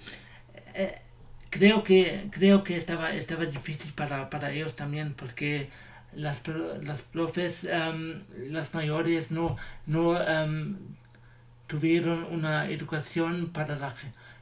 creo 1.57 1.83
que 1.83 2.27
creo 2.31 2.63
que 2.63 2.77
estaba 2.77 3.13
estaba 3.13 3.45
difícil 3.45 3.91
para, 3.93 4.29
para 4.29 4.51
ellos 4.51 4.75
también 4.75 5.13
porque 5.13 5.69
las, 6.13 6.41
las 6.81 7.01
profes, 7.01 7.67
las 8.49 8.73
mayores, 8.73 9.29
no, 9.29 9.55
no 9.85 10.17
tuvieron 11.67 12.23
una 12.31 12.69
educación 12.69 13.49
para 13.51 13.75
la, 13.75 13.93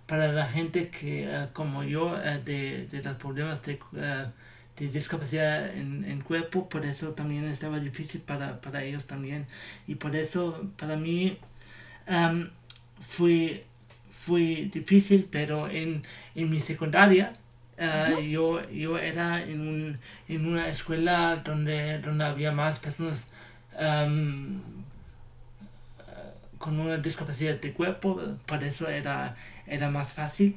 para 0.05 0.31
la 0.31 0.45
gente 0.45 0.89
que, 0.89 1.27
uh, 1.27 1.51
como 1.53 1.83
yo, 1.83 2.13
uh, 2.13 2.43
de, 2.43 2.87
de, 2.87 3.01
los 3.03 3.17
problemas 3.17 3.63
de, 3.63 3.79
uh, 3.93 4.31
de 4.77 4.87
discapacidad 4.87 5.75
en, 5.75 6.05
en, 6.05 6.21
cuerpo, 6.21 6.69
por 6.69 6.85
eso 6.85 7.09
también 7.13 7.45
estaba 7.45 7.79
difícil 7.79 8.21
para, 8.21 8.61
para 8.61 8.83
ellos 8.83 9.05
también. 9.05 9.47
Y 9.87 9.95
por 9.95 10.15
eso, 10.15 10.69
para 10.77 10.95
mí, 10.95 11.39
fue, 13.01 13.65
fue 14.25 14.69
difícil, 14.71 15.27
pero 15.31 15.69
en, 15.69 16.03
en 16.35 16.49
mi 16.49 16.59
secundaria, 16.61 17.33
Uh, 17.77 18.21
yo, 18.21 18.69
yo 18.69 18.97
era 18.97 19.43
en, 19.43 19.59
un, 19.59 19.99
en 20.29 20.45
una 20.45 20.69
escuela 20.69 21.41
donde, 21.43 21.99
donde 21.99 22.23
había 22.23 22.53
más 22.53 22.79
personas 22.79 23.27
um, 23.77 24.61
con 26.57 26.79
una 26.79 26.95
discapacidad 26.95 27.59
de 27.59 27.73
cuerpo, 27.73 28.21
por 28.45 28.63
eso 28.63 28.87
era, 28.87 29.35
era 29.67 29.89
más 29.89 30.13
fácil. 30.13 30.55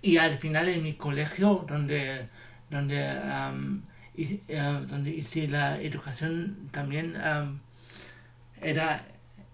Y 0.00 0.16
al 0.16 0.38
final 0.38 0.70
en 0.70 0.84
mi 0.84 0.94
colegio, 0.94 1.66
donde, 1.68 2.28
donde, 2.70 2.98
um, 3.20 3.82
y, 4.16 4.40
uh, 4.54 4.86
donde 4.86 5.10
hice 5.10 5.48
la 5.48 5.78
educación 5.82 6.70
también, 6.70 7.14
um, 7.16 7.58
era, 8.62 9.04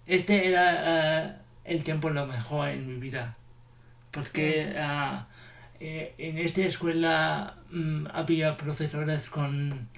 este 0.06 0.46
era 0.48 0.64
uh, 0.86 1.41
el 1.64 1.84
tiempo 1.84 2.10
lo 2.10 2.26
mejor 2.26 2.68
en 2.68 2.86
mi 2.86 3.00
vida. 3.00 3.34
Porque 4.10 4.74
uh, 4.76 5.24
eh, 5.80 6.14
en 6.18 6.38
esta 6.38 6.60
escuela 6.62 7.56
mm, 7.70 8.06
había 8.12 8.56
profesores 8.56 9.28
con, 9.30 9.88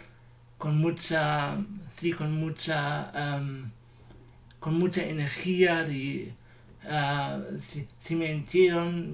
con 0.56 0.78
mucha, 0.78 1.58
sí, 1.92 2.12
con 2.12 2.32
mucha, 2.32 3.12
um, 3.14 3.70
con 4.60 4.78
mucha 4.78 5.02
energía 5.02 5.82
y 5.82 6.32
uh, 6.84 7.58
si, 7.60 7.86
si, 7.98 8.14
me 8.14 8.46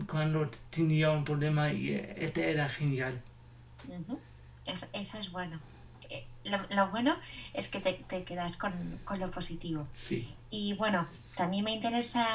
cuando 0.07 0.49
tenía 0.71 1.11
un 1.11 1.25
problema 1.25 1.73
y 1.73 1.95
este 2.16 2.50
era 2.50 2.69
genial. 2.69 3.21
eso, 4.66 4.87
eso, 4.92 5.19
es 5.19 5.33
bueno. 5.33 5.59
Eh, 6.09 6.25
lo, 6.45 6.59
lo, 6.76 6.90
bueno 6.90 7.16
es 7.52 7.66
que 7.69 7.80
te, 7.80 7.95
te 7.95 8.23
quedas 8.23 8.57
con, 8.57 9.00
con, 9.04 9.19
lo 9.19 9.30
positivo. 9.30 9.88
Sí. 9.92 10.33
Y 10.50 10.75
bueno, 10.75 11.09
también 11.40 11.64
me 11.64 11.73
interesa 11.73 12.26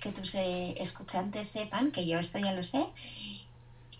que 0.00 0.10
tus 0.10 0.34
eh, 0.34 0.74
escuchantes 0.78 1.46
sepan, 1.46 1.90
que 1.90 2.06
yo 2.06 2.18
esto 2.18 2.38
ya 2.38 2.52
lo 2.52 2.62
sé, 2.62 2.82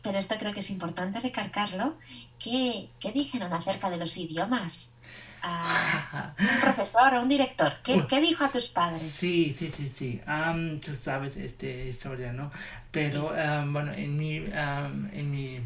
pero 0.02 0.16
esto 0.16 0.36
creo 0.38 0.54
que 0.54 0.60
es 0.60 0.70
importante 0.70 1.20
recalcarlo, 1.20 1.94
¿qué, 2.42 2.88
qué 3.00 3.12
dijeron 3.12 3.52
acerca 3.52 3.90
de 3.90 3.98
los 3.98 4.16
idiomas? 4.16 4.98
Un 5.44 6.60
profesor 6.62 7.12
o 7.16 7.20
un 7.20 7.28
director, 7.28 7.74
¿Qué, 7.84 8.06
¿qué, 8.08 8.22
dijo 8.22 8.44
a 8.44 8.48
tus 8.48 8.68
padres? 8.68 9.14
Sí, 9.14 9.54
sí, 9.58 9.70
sí, 9.76 9.92
sí. 9.94 10.22
Um, 10.26 10.80
tú 10.80 10.96
sabes 10.96 11.36
esta 11.36 11.66
historia, 11.66 12.32
¿no? 12.32 12.50
Pero 12.90 13.24
sí. 13.24 13.40
um, 13.46 13.74
bueno, 13.74 13.92
en 13.92 14.16
mi, 14.16 14.38
um, 14.38 15.10
en 15.12 15.30
mi 15.30 15.60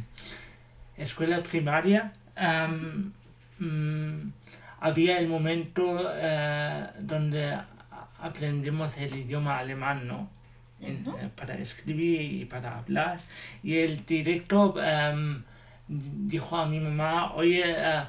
escuela 0.96 1.44
primaria 1.44 2.12
um, 2.36 3.12
había 4.80 5.20
el 5.20 5.28
momento 5.28 5.84
uh, 5.92 6.88
donde 6.98 7.56
aprendimos 8.20 8.96
el 8.98 9.16
idioma 9.16 9.58
alemán, 9.58 10.06
¿no? 10.06 10.28
uh 10.80 10.86
-huh. 10.86 11.30
para 11.30 11.54
escribir 11.56 12.20
y 12.20 12.44
para 12.44 12.78
hablar. 12.78 13.18
Y 13.62 13.78
el 13.78 14.04
director 14.06 14.74
um, 14.78 15.42
dijo 15.88 16.56
a 16.56 16.66
mi 16.66 16.80
mamá, 16.80 17.32
oye, 17.34 17.64
uh, 17.72 18.04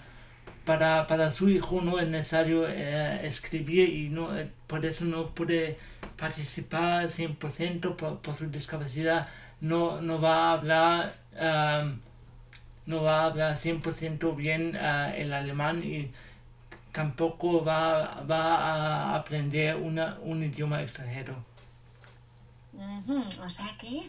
para, 0.66 1.08
para 1.08 1.32
su 1.32 1.50
hijo 1.50 1.82
no 1.82 2.00
es 2.00 2.08
necesario 2.08 2.62
uh, 2.62 3.25
escribir 3.25 3.90
y 3.90 4.10
no, 4.10 4.29
por 4.68 4.86
eso 4.86 5.05
no 5.05 5.33
puede 5.33 5.77
participar 6.18 7.07
100% 7.07 7.96
por, 7.96 8.20
por 8.20 8.36
su 8.36 8.48
discapacidad. 8.48 9.27
No, 9.62 10.01
no 10.01 10.22
va 10.22 10.50
a 10.50 10.53
hablar, 10.53 11.14
um, 11.33 12.00
no 12.86 13.03
va 13.03 13.22
a 13.22 13.25
hablar 13.25 13.55
100% 13.55 14.36
bien 14.36 14.75
el 15.16 15.33
alemán 15.33 15.83
y 15.83 16.12
tampoco 16.92 17.64
va, 17.64 18.22
va 18.30 18.56
a 18.56 19.16
aprender 19.16 19.75
una, 19.75 20.18
un 20.22 20.44
idioma 20.44 20.82
extranjero. 20.82 21.36
Uh 22.74 22.82
-huh. 22.82 23.46
O 23.46 23.50
sea 23.50 23.68
que 23.80 24.04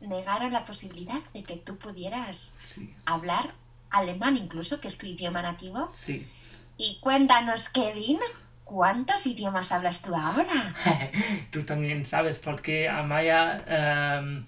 negaron 0.00 0.52
la 0.52 0.64
posibilidad 0.64 1.20
de 1.32 1.42
que 1.42 1.56
tú 1.56 1.76
pudieras 1.78 2.56
sí. 2.58 2.94
hablar 3.04 3.54
alemán 3.90 4.36
incluso, 4.36 4.80
que 4.80 4.88
es 4.88 4.98
tu 4.98 5.06
idioma 5.06 5.42
nativo. 5.42 5.88
Sí. 5.94 6.26
Y 6.76 6.98
cuéntanos, 7.00 7.68
Kevin, 7.68 8.18
¿cuántos 8.64 9.26
idiomas 9.26 9.72
hablas 9.72 10.02
tú 10.02 10.14
ahora? 10.14 10.74
tú 11.50 11.62
también 11.64 12.04
sabes, 12.04 12.38
porque 12.38 12.88
Amaya, 12.88 14.20
um, 14.20 14.44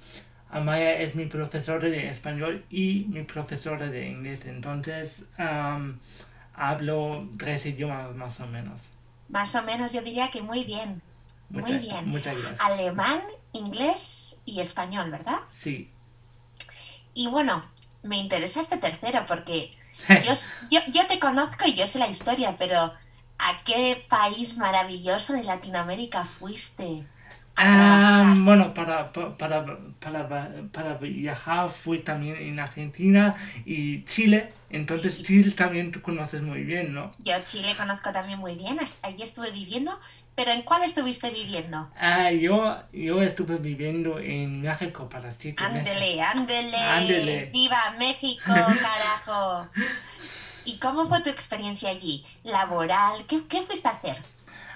Amaya 0.50 0.98
es 0.98 1.14
mi 1.14 1.26
profesora 1.26 1.88
de 1.88 2.08
español 2.08 2.64
y 2.70 3.06
mi 3.08 3.22
profesora 3.24 3.86
de 3.86 4.08
inglés, 4.08 4.44
entonces 4.44 5.24
um, 5.38 5.98
hablo 6.58 7.28
tres 7.38 7.64
idiomas 7.66 8.14
más 8.14 8.40
o 8.40 8.46
menos. 8.46 8.82
Más 9.28 9.54
o 9.54 9.62
menos, 9.62 9.92
yo 9.92 10.02
diría 10.02 10.30
que 10.30 10.42
muy 10.42 10.64
bien. 10.64 11.02
Muchas, 11.50 11.70
Muy 11.70 11.78
bien. 11.78 12.08
Muchas 12.08 12.36
gracias. 12.36 12.60
Alemán, 12.60 13.22
inglés 13.52 14.38
y 14.44 14.60
español, 14.60 15.10
¿verdad? 15.10 15.38
Sí. 15.50 15.90
Y 17.14 17.28
bueno, 17.28 17.62
me 18.02 18.18
interesa 18.18 18.60
este 18.60 18.76
tercero 18.76 19.24
porque 19.26 19.70
yo, 20.08 20.32
yo, 20.70 20.80
yo, 20.92 21.06
te 21.06 21.18
conozco 21.18 21.66
y 21.66 21.74
yo 21.74 21.86
sé 21.86 21.98
la 21.98 22.08
historia, 22.08 22.56
pero 22.58 22.78
¿a 22.78 23.64
qué 23.64 24.04
país 24.08 24.58
maravilloso 24.58 25.32
de 25.32 25.44
Latinoamérica 25.44 26.24
fuiste? 26.24 27.06
Ah, 27.58 28.34
bueno, 28.38 28.72
para, 28.72 29.12
para, 29.12 29.36
para, 30.00 30.48
para, 30.72 30.94
viajar 30.94 31.68
fui 31.68 31.98
también 31.98 32.36
en 32.36 32.60
Argentina 32.60 33.34
y 33.66 34.04
Chile, 34.04 34.52
entonces. 34.70 35.22
Chile 35.22 35.50
también 35.50 35.90
tú 35.90 36.00
conoces 36.00 36.40
muy 36.40 36.62
bien, 36.62 36.94
¿no? 36.94 37.12
Yo 37.18 37.34
Chile 37.44 37.74
conozco 37.76 38.12
también 38.12 38.38
muy 38.38 38.54
bien, 38.54 38.78
allí 39.02 39.22
estuve 39.22 39.50
viviendo, 39.50 39.98
pero 40.36 40.52
¿en 40.52 40.62
cuál 40.62 40.84
estuviste 40.84 41.30
viviendo? 41.30 41.90
Ah, 41.98 42.30
yo, 42.30 42.80
yo 42.92 43.22
estuve 43.22 43.58
viviendo 43.58 44.20
en 44.20 44.62
México 44.62 45.08
para 45.08 45.32
siete 45.32 45.62
ándele, 45.62 46.22
Ándele, 46.22 46.76
ándele. 46.76 47.46
¡Viva 47.46 47.94
México, 47.98 48.44
carajo! 48.46 49.68
¿Y 50.64 50.78
cómo 50.78 51.08
fue 51.08 51.22
tu 51.22 51.30
experiencia 51.30 51.90
allí? 51.90 52.24
¿Laboral? 52.44 53.24
¿Qué, 53.26 53.40
qué 53.48 53.62
fuiste 53.62 53.88
a 53.88 53.92
hacer? 53.92 54.18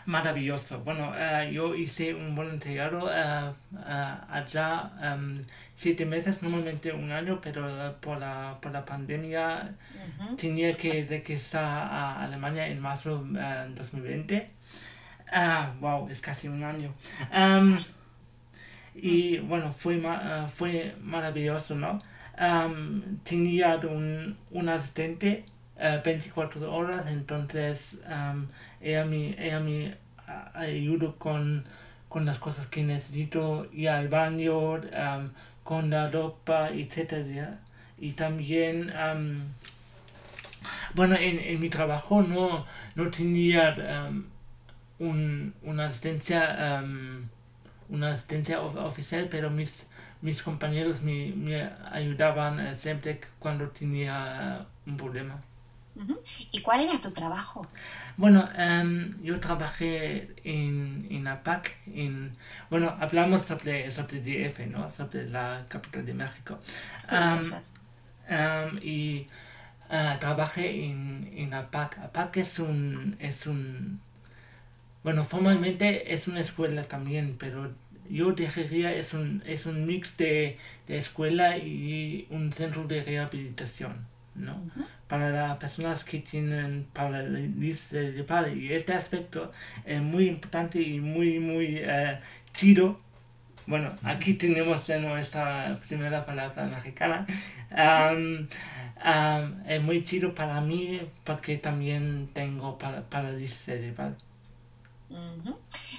Maravilloso. 0.07 0.81
Bueno, 0.81 1.11
uh, 1.11 1.49
yo 1.51 1.75
hice 1.75 2.15
un 2.15 2.35
voluntariado 2.35 3.05
uh, 3.05 3.51
uh, 3.73 4.33
allá 4.33 4.91
um, 5.01 5.41
siete 5.77 6.05
meses, 6.05 6.43
normalmente 6.43 6.93
un 6.93 7.11
año, 7.13 7.41
pero 7.41 7.95
por, 8.01 8.19
la, 8.19 8.59
por 8.61 8.73
la 8.73 8.85
pandemia 8.85 9.75
-huh. 10.19 10.37
tenía 10.37 10.73
que 10.73 11.07
regresar 11.09 11.65
a 11.65 12.23
Alemania 12.23 12.67
en 12.67 12.81
marzo 12.81 13.23
de 13.25 13.75
2020. 13.75 14.51
Ah, 15.33 15.73
wow, 15.81 16.09
es 16.11 16.21
casi 16.21 16.49
un 16.49 16.63
año. 16.63 16.93
Um, 17.35 17.77
y 18.95 19.39
bueno, 19.39 19.73
fue, 19.73 19.97
uh, 19.99 20.49
fue 20.49 20.95
maravilloso, 21.01 21.75
¿no? 21.75 21.99
Um, 22.39 23.19
tenía 23.25 23.77
un, 23.77 24.37
un 24.51 24.69
asistente 24.69 25.45
uh, 25.77 26.03
24 26.05 26.73
horas, 26.73 27.07
entonces 27.07 27.97
um, 28.07 28.47
ella 28.83 29.05
me, 29.05 29.35
ella 29.39 29.61
me 29.61 29.97
ayudó 30.55 31.17
con, 31.17 31.65
con 32.09 32.25
las 32.25 32.39
cosas 32.39 32.67
que 32.67 32.83
necesito, 32.83 33.69
ir 33.73 33.91
al 33.91 34.09
baño, 34.09 34.81
con 35.65 35.91
la 35.91 36.09
ropa, 36.09 36.71
etc. 36.71 37.49
Y 37.99 38.13
también, 38.13 38.93
bueno, 40.95 41.17
en, 41.17 41.39
en, 41.41 41.61
mi 41.61 41.69
trabajo 41.69 42.23
no, 42.23 42.67
no 42.95 43.11
tenía 43.11 44.11
un, 44.99 45.55
una 45.63 45.87
asistencia 45.87 46.81
um, 46.83 47.29
una 47.89 48.11
asistencia 48.11 48.61
oficial 48.61 49.27
pero 49.29 49.51
mis 49.51 49.87
mis 50.23 50.41
compañeros 50.41 51.03
me, 51.03 51.33
me 51.37 51.69
ayudaban 51.91 52.65
uh, 52.65 52.75
siempre 52.75 53.21
cuando 53.41 53.69
tenía 53.69 54.65
un 54.87 54.97
problema. 54.97 55.41
¿Y 56.51 56.61
cuál 56.61 56.81
era 56.81 57.01
tu 57.01 57.11
trabajo? 57.11 57.67
bueno 58.17 58.49
um, 58.59 59.07
yo 59.23 59.39
trabajé 59.41 60.35
en, 60.45 61.07
en 61.11 61.27
APAC 61.27 61.77
en, 61.87 62.33
bueno 62.71 62.97
hablamos 63.01 63.43
sobre, 63.43 63.91
sobre 63.91 64.21
DF 64.21 64.67
¿no? 64.67 64.91
sobre 64.91 65.29
la 65.29 65.65
capital 65.69 66.05
de 66.05 66.15
México 66.15 66.59
sí, 66.99 67.15
um, 68.29 68.79
y 68.83 69.27
uh, 69.91 70.19
trabajé 70.19 70.87
en, 70.87 71.33
en 71.37 71.55
APAC 71.55 71.99
APAC 71.99 72.37
es 72.39 72.59
un 72.59 73.17
es 73.19 73.47
un 73.47 74.01
bueno, 75.03 75.25
formalmente 75.25 76.15
es 76.15 76.29
una 76.29 76.41
escuela 76.41 76.85
también, 76.85 77.37
pero 77.39 77.73
yo 78.09 78.33
diría 78.33 78.95
es 78.95 79.15
un, 79.15 79.43
es 79.47 79.67
un 79.67 79.87
mix 79.87 80.17
de, 80.17 80.59
de 80.87 80.99
escuela 80.99 81.57
y 81.57 82.27
un 82.31 82.53
centro 82.53 82.85
de 82.85 83.03
rehabilitación. 83.03 84.07
¿no? 84.35 84.59
Para 85.13 85.29
las 85.29 85.59
personas 85.59 86.05
que 86.05 86.21
tienen 86.21 86.87
parálisis 86.91 87.81
cerebral. 87.81 88.57
Y 88.57 88.73
este 88.73 88.95
aspecto 88.95 89.53
es 89.85 90.01
muy 90.01 90.27
importante 90.27 90.81
y 90.81 91.01
muy, 91.01 91.39
muy 91.39 91.81
eh, 91.81 92.19
chido. 92.55 92.99
Bueno, 93.67 93.95
aquí 94.05 94.33
tenemos 94.33 94.89
nuestra 94.89 95.79
primera 95.87 96.25
palabra 96.25 96.65
mexicana. 96.65 97.27
es 99.67 99.83
muy 99.83 100.03
chido 100.03 100.35
para 100.35 100.63
mí 100.63 101.03
porque 101.25 101.59
también 101.59 102.31
tengo 102.33 102.79
parálisis 102.79 103.59
cerebral. 103.59 104.17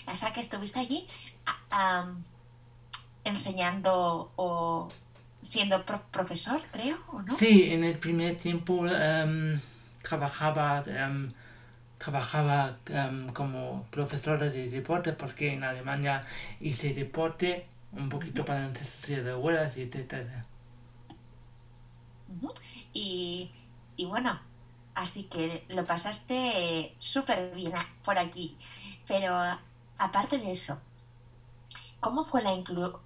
O 0.07 0.15
sea 0.15 0.33
que 0.33 0.41
estuviste 0.41 0.79
allí 0.79 1.07
enseñando 3.23 4.31
o 4.37 4.89
siendo 5.43 5.83
profesor, 5.85 6.61
creo, 6.71 6.97
¿o 7.11 7.21
no? 7.21 7.35
Sí, 7.35 7.63
en 7.71 7.83
el 7.83 7.99
primer 7.99 8.37
tiempo 8.37 8.87
em, 8.87 9.59
trabajaba, 10.01 10.83
em, 10.87 11.29
trabajaba 11.97 12.77
em, 12.87 13.27
como 13.33 13.85
profesora 13.91 14.49
de 14.49 14.69
deporte 14.69 15.13
porque 15.13 15.53
en 15.53 15.63
Alemania 15.63 16.21
hice 16.59 16.93
deporte 16.93 17.67
un 17.91 18.09
poquito 18.09 18.43
para 18.45 18.67
necesidad 18.67 19.23
de 19.23 19.33
vuelas 19.33 19.77
y 19.77 19.83
etc. 19.83 20.25
y, 22.93 23.51
y 23.95 24.05
bueno, 24.05 24.39
así 24.95 25.23
que 25.25 25.65
lo 25.69 25.85
pasaste 25.85 26.95
súper 26.99 27.53
bien 27.53 27.73
por 28.03 28.17
aquí. 28.17 28.57
Pero 29.07 29.35
aparte 29.97 30.37
de 30.37 30.51
eso, 30.51 30.81
¿Cómo 32.03 32.25
fue 32.25 32.43
la, 32.43 32.51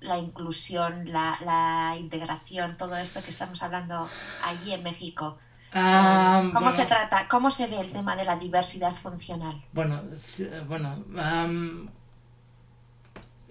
la 0.02 0.18
inclusión, 0.18 1.06
la, 1.06 1.96
integración, 2.00 2.76
todo 2.76 2.98
esto 2.98 3.22
que 3.22 3.30
estamos 3.30 3.62
hablando 3.62 4.10
allí 4.44 4.74
en 4.74 4.82
México? 4.82 5.38
Eh, 5.72 6.52
¿Cómo 6.52 6.72
se 6.72 6.86
trata, 6.86 7.28
cómo 7.28 7.52
se 7.52 7.68
ve 7.68 7.80
el 7.80 7.92
tema 7.92 8.16
de 8.16 8.26
la 8.26 8.38
diversidad 8.38 8.92
funcional? 8.92 9.62
Bueno, 9.72 10.02
si, 10.16 10.50
bueno, 10.68 11.06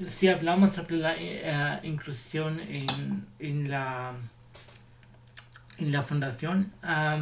si 0.04 0.28
hablamos 0.28 0.72
sobre 0.72 0.96
la 0.96 1.14
eh, 1.16 1.80
inclusión 1.84 2.60
en, 3.38 3.70
la 3.70 4.14
en 5.78 5.92
la 5.92 6.02
fundación, 6.02 6.72
ah, 6.82 7.18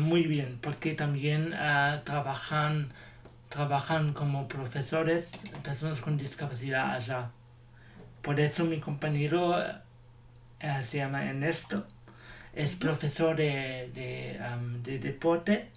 muy 0.00 0.24
bien, 0.24 0.58
porque 0.60 0.94
también 0.94 1.54
ah, 1.54 2.00
trabajan 2.04 2.92
trabajan 3.48 4.12
como 4.12 4.48
profesores, 4.48 5.30
personas 5.62 6.00
con 6.00 6.16
discapacidad 6.16 6.92
allá. 6.92 7.30
Por 8.22 8.40
eso 8.40 8.64
mi 8.64 8.80
compañero 8.80 9.60
eh, 10.60 10.82
se 10.82 10.98
llama 10.98 11.24
Ernesto, 11.24 11.86
es 12.52 12.76
profesor 12.76 13.36
de, 13.36 13.90
de, 13.94 14.98
deporte 14.98 15.70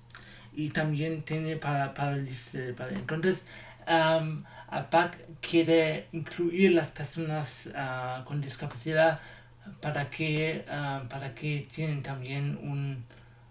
y 0.54 0.70
también 0.70 1.22
tiene 1.22 1.56
para, 1.56 1.94
para, 1.94 2.18
Entonces, 2.18 3.46
um, 3.88 4.44
APAC 4.68 5.18
quiere 5.42 6.08
incluir 6.12 6.72
las 6.72 6.92
personas 6.92 7.70
ah, 7.76 8.24
con 8.26 8.42
discapacidad 8.42 9.20
para 9.82 10.10
que, 10.10 10.66
uh, 10.68 11.08
para 11.08 11.36
que 11.36 11.68
tienen 11.74 12.02
también 12.02 12.58
un, 12.64 13.06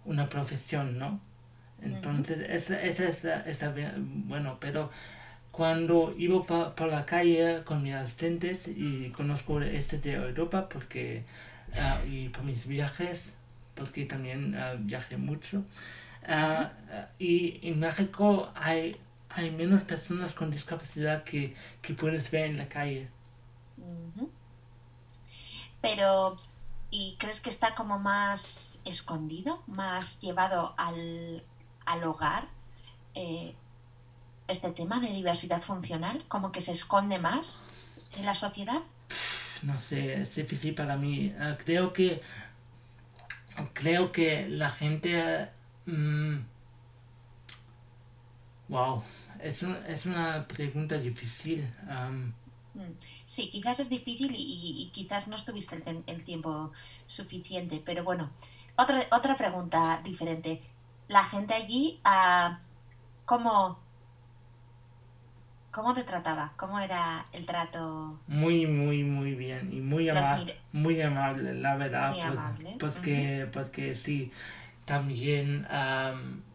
una 0.05 0.27
profesión, 0.27 0.97
¿no? 0.97 1.21
Entonces, 1.81 2.39
esa, 2.49 2.79
esa 2.81 3.45
es, 3.45 3.93
bueno, 3.97 4.57
pero 4.59 4.91
cuando 5.51 6.13
iba 6.17 6.45
por 6.75 6.87
la 6.87 7.05
calle 7.05 7.63
con 7.65 7.83
mis 7.83 7.93
asistentes 7.93 8.67
y 8.67 9.09
conozco 9.09 9.61
este 9.61 9.97
de 9.97 10.13
Europa 10.13 10.69
porque 10.69 11.25
ah, 11.77 11.99
y 12.07 12.29
por 12.29 12.43
mis 12.43 12.65
viajes 12.65 13.33
porque 13.75 14.05
también 14.05 14.55
uh, 14.55 14.77
viajé 14.79 15.17
mucho 15.17 15.63
ah, 16.27 16.71
y 17.19 17.59
en 17.67 17.79
México 17.79 18.51
hay 18.55 18.95
hay 19.29 19.49
menos 19.51 19.83
personas 19.83 20.33
con 20.33 20.51
discapacidad 20.51 21.23
que, 21.23 21.55
que 21.81 21.93
puedes 21.93 22.29
ver 22.31 22.47
en 22.47 22.57
la 22.57 22.67
calle. 22.67 23.09
Pero 25.81 26.35
¿y 26.89 27.15
crees 27.17 27.39
que 27.39 27.49
está 27.49 27.73
como 27.73 27.97
más 27.97 28.81
escondido 28.85 29.63
más 29.67 30.19
llevado 30.19 30.75
al, 30.77 31.43
al 31.85 32.03
hogar 32.03 32.47
eh, 33.13 33.53
este 34.47 34.71
tema 34.71 34.99
de 34.99 35.09
diversidad 35.09 35.61
funcional? 35.61 36.23
¿Como 36.27 36.51
que 36.51 36.61
se 36.61 36.71
esconde 36.71 37.19
más 37.19 38.05
en 38.17 38.25
la 38.25 38.33
sociedad? 38.33 38.81
No 39.61 39.77
sé, 39.77 40.21
es 40.21 40.35
difícil 40.35 40.73
para 40.73 40.95
mí. 40.95 41.33
Ah, 41.39 41.57
creo 41.63 41.93
que 41.93 42.21
creo 43.73 44.11
que 44.11 44.47
la 44.47 44.69
gente 44.69 45.49
wow 48.67 48.97
mm, 48.97 49.01
es, 49.41 49.63
es 49.87 50.05
una 50.05 50.47
pregunta 50.47 50.97
difícil 50.97 51.67
mm, 51.83 52.31
Sí, 53.25 53.49
quizás 53.51 53.81
es 53.81 53.89
difícil 53.89 54.33
y, 54.33 54.89
quizás 54.93 55.27
no 55.27 55.35
estuviste 55.35 55.81
el, 56.07 56.23
tiempo 56.23 56.71
suficiente, 57.05 57.81
pero 57.85 58.05
bueno, 58.05 58.31
otra, 58.77 59.05
otra 59.11 59.35
pregunta 59.35 59.99
diferente 60.03 60.61
la 61.11 61.23
gente 61.25 61.53
allí, 61.53 61.99
uh, 62.05 62.55
¿cómo, 63.25 63.77
¿cómo 65.69 65.93
te 65.93 66.03
trataba? 66.03 66.53
¿Cómo 66.55 66.79
era 66.79 67.25
el 67.33 67.45
trato? 67.45 68.17
Muy, 68.27 68.65
muy, 68.65 69.03
muy 69.03 69.35
bien 69.35 69.73
y 69.73 69.81
muy, 69.81 70.07
amable, 70.07 70.55
muy 70.71 71.01
amable, 71.01 71.53
la 71.55 71.75
verdad. 71.75 72.11
Muy 72.11 72.21
pues, 72.21 72.31
amable. 72.31 72.75
Porque, 72.79 73.49
porque 73.51 73.93
sí, 73.93 74.31
también, 74.85 75.67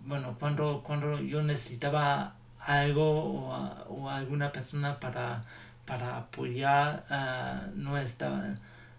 bueno, 0.06 0.36
cuando, 0.40 0.82
cuando 0.82 1.20
yo 1.20 1.42
necesitaba 1.42 2.36
algo 2.58 3.50
o, 3.88 4.08
alguna 4.08 4.52
persona 4.52 4.98
para, 4.98 5.42
para 5.84 6.16
apoyar, 6.16 7.04
uh, 7.10 7.78
no 7.78 7.98
estaba 7.98 8.54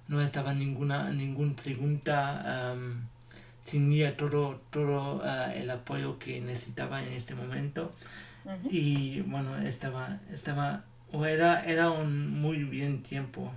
no 0.07 0.21
estaba 0.21 0.53
ninguna 0.53 1.09
ninguna 1.09 1.53
pregunta 1.53 2.73
tenía 3.69 4.15
todo, 4.15 4.62
todo 4.69 5.21
ah, 5.23 5.53
el 5.53 5.69
apoyo 5.69 6.17
que 6.19 6.41
necesitaba 6.41 7.03
en 7.03 7.13
este 7.13 7.36
momento. 7.36 7.91
Y 8.69 9.21
bueno, 9.21 9.58
estaba, 9.58 10.19
estaba, 10.32 10.86
o 11.12 11.25
era, 11.25 11.65
era 11.65 11.91
un 11.91 12.30
muy 12.41 12.63
bien 12.63 13.03
tiempo. 13.03 13.51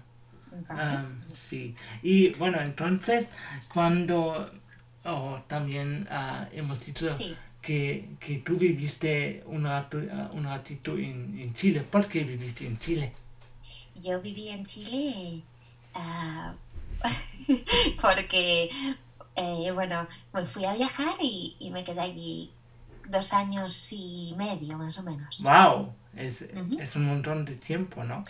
sí. 1.32 1.76
Y 2.02 2.30
bueno, 2.30 2.60
entonces, 2.60 3.28
cuando 3.72 4.50
oh, 5.04 5.40
también 5.46 6.08
uh, 6.10 6.46
hemos 6.52 6.84
dicho 6.84 7.06
que, 7.62 8.08
que, 8.18 8.38
tú 8.38 8.56
viviste 8.56 9.44
un 9.46 9.64
ratito 9.64 10.98
en, 10.98 11.38
en, 11.38 11.54
Chile. 11.54 11.82
¿Por 11.88 12.08
qué 12.08 12.24
viviste 12.24 12.66
en 12.66 12.78
Chile? 12.78 13.12
Yo 14.02 14.20
viví 14.20 14.48
en 14.48 14.64
Chile 14.64 15.42
uh, 15.94 16.52
porque 18.00 18.68
eh, 19.40 19.70
bueno, 19.72 20.06
me 20.32 20.44
fui 20.44 20.64
a 20.64 20.74
viajar 20.74 21.14
y, 21.20 21.70
me 21.72 21.82
quedé 21.82 22.00
allí 22.00 22.50
dos 23.08 23.32
años 23.32 23.92
y 23.92 24.34
medio, 24.36 24.76
más 24.76 24.98
o 24.98 25.02
menos. 25.02 25.42
¡Wow! 25.42 25.92
Es, 26.14 26.42
es 26.42 26.96
un 26.96 27.06
montón 27.06 27.44
de 27.44 27.54
tiempo, 27.54 28.04
¿no? 28.04 28.24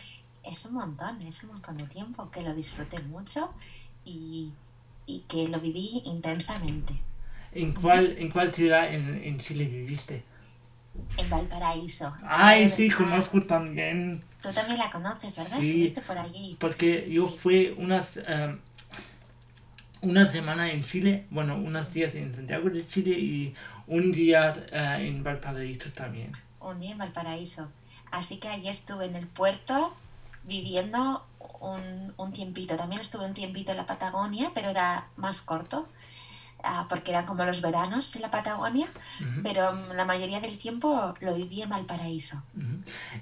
Es 0.44 0.64
un 0.66 0.74
montón, 0.74 1.20
es 1.22 1.42
un 1.42 1.50
montón 1.50 1.76
de 1.76 1.84
tiempo 1.84 2.30
que 2.30 2.42
lo 2.42 2.54
disfruté 2.54 3.00
mucho 3.02 3.52
y, 4.04 4.52
y 5.06 5.20
que 5.28 5.48
lo 5.48 5.60
viví 5.60 6.02
intensamente. 6.04 6.94
¿En 7.52 7.72
cuál, 7.72 8.16
¿en 8.18 8.30
cuál 8.30 8.52
ciudad 8.52 8.92
en, 8.94 9.22
en 9.24 9.40
Chile 9.40 9.66
viviste? 9.66 10.22
En 11.16 11.28
Valparaíso. 11.28 12.14
Ay, 12.22 12.68
sí, 12.68 12.88
conozco 12.90 13.42
también. 13.42 14.22
Tú 14.42 14.50
también 14.52 14.78
la 14.78 14.88
conoces, 14.90 15.36
¿verdad? 15.36 15.60
Estuviste 15.60 16.00
por 16.02 16.18
allí. 16.18 16.56
Porque 16.60 17.08
yo 17.10 17.26
fui 17.26 17.74
unas... 17.76 18.16
Em, 18.16 18.58
una 20.02 20.26
semana 20.26 20.70
en 20.70 20.82
Chile, 20.82 21.26
bueno, 21.30 21.56
unos 21.56 21.92
días 21.92 22.14
en 22.14 22.32
Santiago 22.32 22.70
de 22.70 22.86
Chile 22.86 23.10
y 23.10 23.54
un 23.86 24.12
día 24.12 24.52
eh, 24.72 25.08
en 25.08 25.22
Valparaíso 25.22 25.90
también. 25.90 26.32
Un 26.60 26.80
día 26.80 26.92
en 26.92 26.98
Valparaíso. 26.98 27.70
Así 28.10 28.38
que 28.38 28.48
allí 28.48 28.68
estuve 28.68 29.06
en 29.06 29.16
el 29.16 29.26
puerto 29.26 29.94
viviendo 30.44 31.24
un, 31.60 32.12
un 32.16 32.32
tiempito. 32.32 32.76
También 32.76 33.00
estuve 33.00 33.26
un 33.26 33.34
tiempito 33.34 33.72
en 33.72 33.76
la 33.76 33.86
Patagonia, 33.86 34.50
pero 34.54 34.70
era 34.70 35.08
más 35.16 35.42
corto, 35.42 35.88
ah, 36.64 36.86
porque 36.88 37.10
eran 37.10 37.26
como 37.26 37.44
los 37.44 37.60
veranos 37.60 38.16
en 38.16 38.22
la 38.22 38.30
Patagonia, 38.30 38.88
pero 39.42 39.72
la 39.94 40.04
mayoría 40.04 40.40
del 40.40 40.56
tiempo 40.58 41.14
lo 41.20 41.34
viví 41.34 41.62
en 41.62 41.68
Valparaíso. 41.68 42.42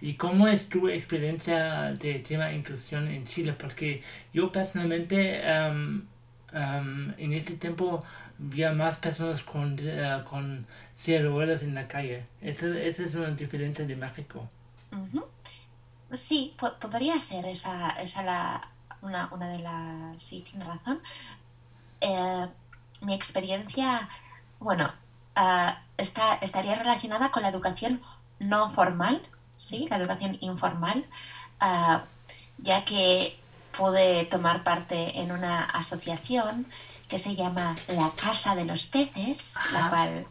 ¿Y 0.01 0.14
cómo 0.14 0.47
es 0.49 0.69
tu 0.69 0.88
experiencia 0.88 1.93
de 1.93 2.21
tema 2.21 2.53
inclusión 2.53 3.09
en 3.09 3.27
Chile? 3.27 3.53
Porque 3.53 4.03
yo 4.33 4.53
personalmente... 4.53 5.43
Em, 6.52 7.14
en 7.18 7.32
este 7.34 7.54
tiempo 7.54 8.02
había 8.38 8.72
más 8.72 8.96
personas 8.96 9.42
con, 9.42 9.74
uh, 9.74 10.24
con 10.24 10.66
en 11.06 11.74
la 11.74 11.88
calle. 11.88 12.26
Esa, 12.40 12.66
esa, 12.78 13.02
es 13.02 13.14
una 13.14 13.30
diferencia 13.30 13.84
de 13.84 13.96
México. 13.96 14.48
Sí, 16.12 16.56
podría 16.58 17.18
ser 17.18 17.44
esa, 17.46 17.90
esa 17.90 18.22
la, 18.22 18.61
una, 19.02 19.28
una 19.32 19.48
de 19.48 19.58
las... 19.58 20.22
Sí, 20.22 20.40
tiene 20.40 20.64
razón. 20.64 21.00
Eh, 22.00 22.46
mi 23.02 23.14
experiencia, 23.14 24.08
bueno, 24.58 24.92
ah, 25.37 25.82
está, 25.96 26.34
estaría 26.37 26.74
relacionada 26.74 27.30
con 27.30 27.42
la 27.42 27.48
educación 27.48 28.00
no 28.38 28.70
formal, 28.70 29.20
¿sí? 29.56 29.87
La 29.90 29.96
educación 29.96 30.37
informal, 30.40 31.04
ah, 31.61 32.04
ya 32.58 32.84
que 32.84 33.38
pude 33.76 34.24
tomar 34.24 34.64
parte 34.64 35.20
en 35.20 35.33
una 35.33 35.64
asociación 35.64 36.66
que 37.09 37.18
se 37.18 37.35
llama 37.35 37.76
La 37.88 38.11
Casa 38.11 38.54
de 38.54 38.64
los 38.64 38.87
Peces, 38.87 39.57
la 39.72 39.88
cual 39.88 40.26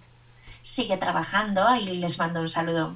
sigue 0.62 0.98
trabajando 0.98 1.76
y 1.76 1.98
les 1.98 2.20
mando 2.20 2.42
un 2.42 2.50
saludo 2.50 2.96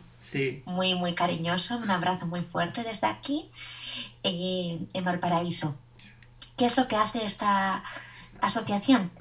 muy, 0.65 0.95
muy 0.95 1.13
cariñoso, 1.13 1.77
un 1.77 1.89
abrazo 1.91 2.25
muy 2.25 2.41
fuerte 2.41 2.83
desde 2.83 3.07
aquí, 3.07 3.49
eh, 4.23 4.79
en 4.93 5.03
Valparaíso. 5.03 5.77
¿Qué 6.57 6.65
es 6.65 6.77
lo 6.77 6.87
que 6.87 6.95
hace 6.95 7.25
esta 7.25 7.83
asociación? 8.39 9.11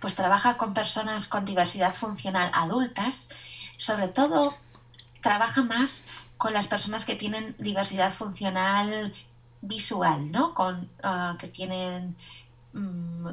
Pues 0.00 0.14
trabaja 0.14 0.56
con 0.56 0.74
personas 0.74 1.28
con 1.28 1.44
diversidad 1.44 1.94
funcional 1.94 2.50
adultas, 2.54 3.30
sobre 3.76 4.08
todo 4.08 4.56
trabaja 5.22 5.62
más 5.62 6.06
con 6.36 6.52
las 6.52 6.68
personas 6.68 7.04
que 7.04 7.16
tienen 7.16 7.54
diversidad 7.58 8.12
funcional 8.12 9.12
visual, 9.60 10.30
¿no? 10.30 10.54
Con, 10.54 10.90
ah, 11.02 11.36
que 11.38 11.48
tienen 11.48 12.16
mm, 12.72 13.28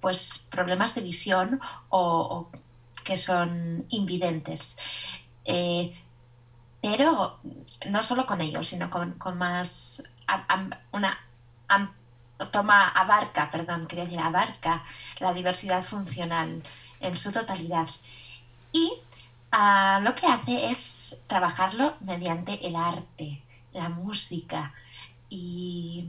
pues 0.00 0.48
problemas 0.50 0.94
de 0.94 1.02
visión 1.02 1.60
o, 1.88 2.50
que 3.04 3.16
son 3.16 3.86
invidentes. 3.88 4.78
Eh, 5.44 5.94
pero 6.82 7.38
no 7.90 8.02
solo 8.02 8.26
con 8.26 8.40
ellos, 8.40 8.68
sino 8.68 8.90
con, 8.90 9.16
más 9.36 10.12
una 10.92 11.18
toma 12.52 12.88
abarca, 12.88 13.50
perdón, 13.50 13.86
quería 13.86 14.04
decir 14.04 14.20
abarca 14.20 14.84
la 15.18 15.32
diversidad 15.32 15.82
funcional 15.82 16.62
en 17.00 17.16
su 17.16 17.32
totalidad. 17.32 17.88
Y 18.72 18.92
ah, 19.50 20.00
lo 20.02 20.14
que 20.14 20.26
hace 20.26 20.70
es 20.70 21.24
trabajarlo 21.26 21.96
mediante 22.00 22.66
el 22.66 22.76
arte, 22.76 23.42
la 23.72 23.88
música. 23.88 24.72
Y 25.28 26.08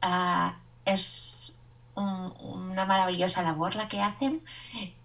ah, 0.00 0.58
es 0.84 1.54
una 1.94 2.84
maravillosa 2.84 3.42
labor 3.42 3.74
la 3.74 3.88
que 3.88 4.00
hacen 4.00 4.42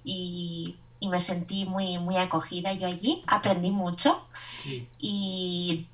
y, 0.03 0.77
me 1.01 1.19
sentí 1.19 1.65
muy, 1.65 1.97
muy 1.97 2.15
acogida 2.15 2.71
yo 2.73 2.88
allí. 2.88 3.23
Aprendí 3.27 3.71
mucho 3.71 4.25
y, 4.99 5.86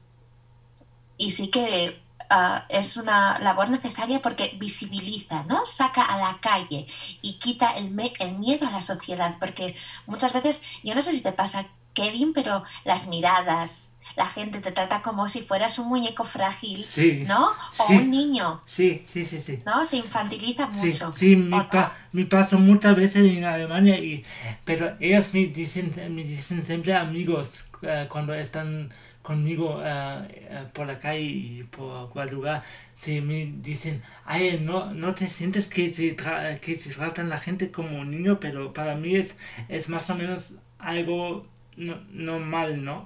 y 1.18 1.32
sí 1.32 1.50
que 1.50 2.00
ah, 2.30 2.66
es 2.70 2.96
una 2.96 3.40
labor 3.40 3.70
necesaria 3.70 4.22
porque 4.22 4.56
visibiliza, 4.60 5.44
¿no? 5.44 5.66
Saca 5.66 6.04
a 6.04 6.20
la 6.20 6.38
calle 6.40 6.86
y 7.24 7.40
quita 7.40 7.72
el, 7.72 8.00
el, 8.20 8.38
miedo 8.38 8.68
a 8.68 8.72
la 8.72 8.82
sociedad, 8.82 9.38
porque 9.40 9.76
muchas 10.06 10.32
veces, 10.32 10.64
yo 10.84 10.94
no 10.94 11.02
sé 11.02 11.12
si 11.12 11.22
te 11.22 11.32
pasa, 11.32 11.66
Kevin, 11.96 12.32
pero 12.34 12.64
las 12.86 13.08
miradas, 13.08 13.98
la 14.16 14.26
gente 14.26 14.60
te 14.60 14.72
trata 14.72 15.02
como 15.02 15.30
si 15.30 15.42
fueras 15.42 15.80
un 15.80 15.88
muñeco 15.88 16.24
frágil, 16.24 16.86
¿no? 17.28 17.52
O 17.78 17.88
un 17.92 18.10
niño. 18.10 18.62
Sí, 18.66 19.06
sí, 19.08 19.26
sí, 19.26 19.40
sí. 19.40 19.60
¿No? 19.66 19.86
Se 19.86 19.98
infantiliza 19.98 20.68
mucho. 20.68 21.14
Sí, 21.18 21.36
me, 21.36 22.26
paso 22.26 22.60
muchas 22.60 22.96
veces 22.96 23.26
en 23.26 23.44
Alemania, 23.44 23.98
y, 23.98 24.24
pero 24.66 24.96
ellos 25.00 25.34
me 25.34 25.48
dicen, 25.48 25.92
me 26.16 26.24
dicen 26.24 26.66
siempre 26.66 26.94
amigos 26.94 27.66
eh, 27.82 28.08
cuando 28.10 28.34
están 28.34 28.92
conmigo 29.22 29.82
eh, 29.84 30.48
eh, 30.50 30.66
por 30.74 30.88
la 30.88 30.98
calle 30.98 31.22
y 31.22 31.64
por 31.64 32.10
cualquier 32.10 32.34
lugar, 32.34 32.64
se 32.96 33.22
me 33.22 33.54
dicen, 33.62 34.02
ay, 34.26 34.60
no, 34.62 34.92
no 34.92 35.14
te 35.14 35.28
sientes 35.28 35.68
que 35.68 35.90
te, 35.90 36.16
que 36.16 36.76
te 36.76 36.90
tratan 36.90 37.30
la 37.30 37.40
gente 37.40 37.72
como 37.72 38.00
un 38.00 38.12
niño, 38.12 38.40
pero 38.40 38.74
para 38.74 38.96
mí 38.96 39.16
es, 39.16 39.36
es 39.68 39.88
más 39.88 40.10
o 40.10 40.16
menos 40.16 40.54
algo 40.80 41.46
normal, 41.78 42.84
¿no? 42.84 43.06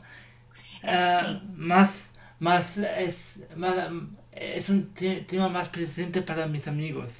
Ah, 0.83 1.39
más, 1.55 2.09
más, 2.39 2.77
es, 2.77 3.39
más, 3.55 3.75
es 4.31 4.69
un 4.69 4.93
tema 4.93 5.49
más 5.49 5.69
presente 5.69 6.21
para 6.21 6.47
mis 6.47 6.67
amigos. 6.67 7.11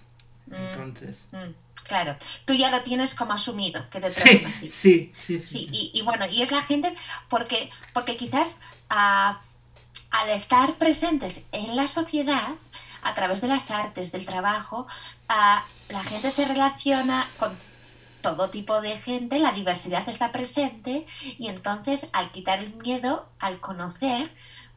Mm, 0.47 0.55
entonces. 0.55 1.17
Mm, 1.31 1.53
claro, 1.83 2.15
tú 2.45 2.53
ya 2.53 2.69
lo 2.69 2.81
tienes 2.81 3.15
como 3.15 3.33
asumido, 3.33 3.89
que 3.89 3.99
te 3.99 4.11
tratan 4.11 4.45
así. 4.45 4.71
Sí, 4.71 5.11
sí, 5.19 5.39
sí. 5.39 5.69
y, 5.71 6.01
bueno, 6.01 6.25
y 6.29 6.41
es 6.41 6.51
la 6.51 6.61
gente 6.61 6.93
porque, 7.29 7.69
porque 7.93 8.17
quizás 8.17 8.61
ah, 8.89 9.39
al 10.11 10.29
estar 10.29 10.75
presentes 10.75 11.47
en 11.51 11.75
la 11.75 11.87
sociedad, 11.87 12.55
a 13.01 13.13
través 13.15 13.41
de 13.41 13.47
las 13.47 13.69
artes, 13.71 14.11
del 14.11 14.25
trabajo, 14.25 14.87
ah, 15.27 15.65
la 15.89 16.03
gente 16.03 16.31
se 16.31 16.45
relaciona 16.45 17.27
con 17.37 17.51
todo 18.23 18.49
tipo 18.49 18.81
de 18.81 18.97
gente, 18.97 19.37
la 19.37 19.51
diversidad 19.51 20.09
está 20.09 20.31
presente 20.31 21.05
y 21.37 21.49
entonces 21.49 22.09
al 22.13 22.31
quitar 22.31 22.63
el 22.63 22.73
miedo, 22.77 23.29
al 23.37 23.59
conocer, 23.59 24.31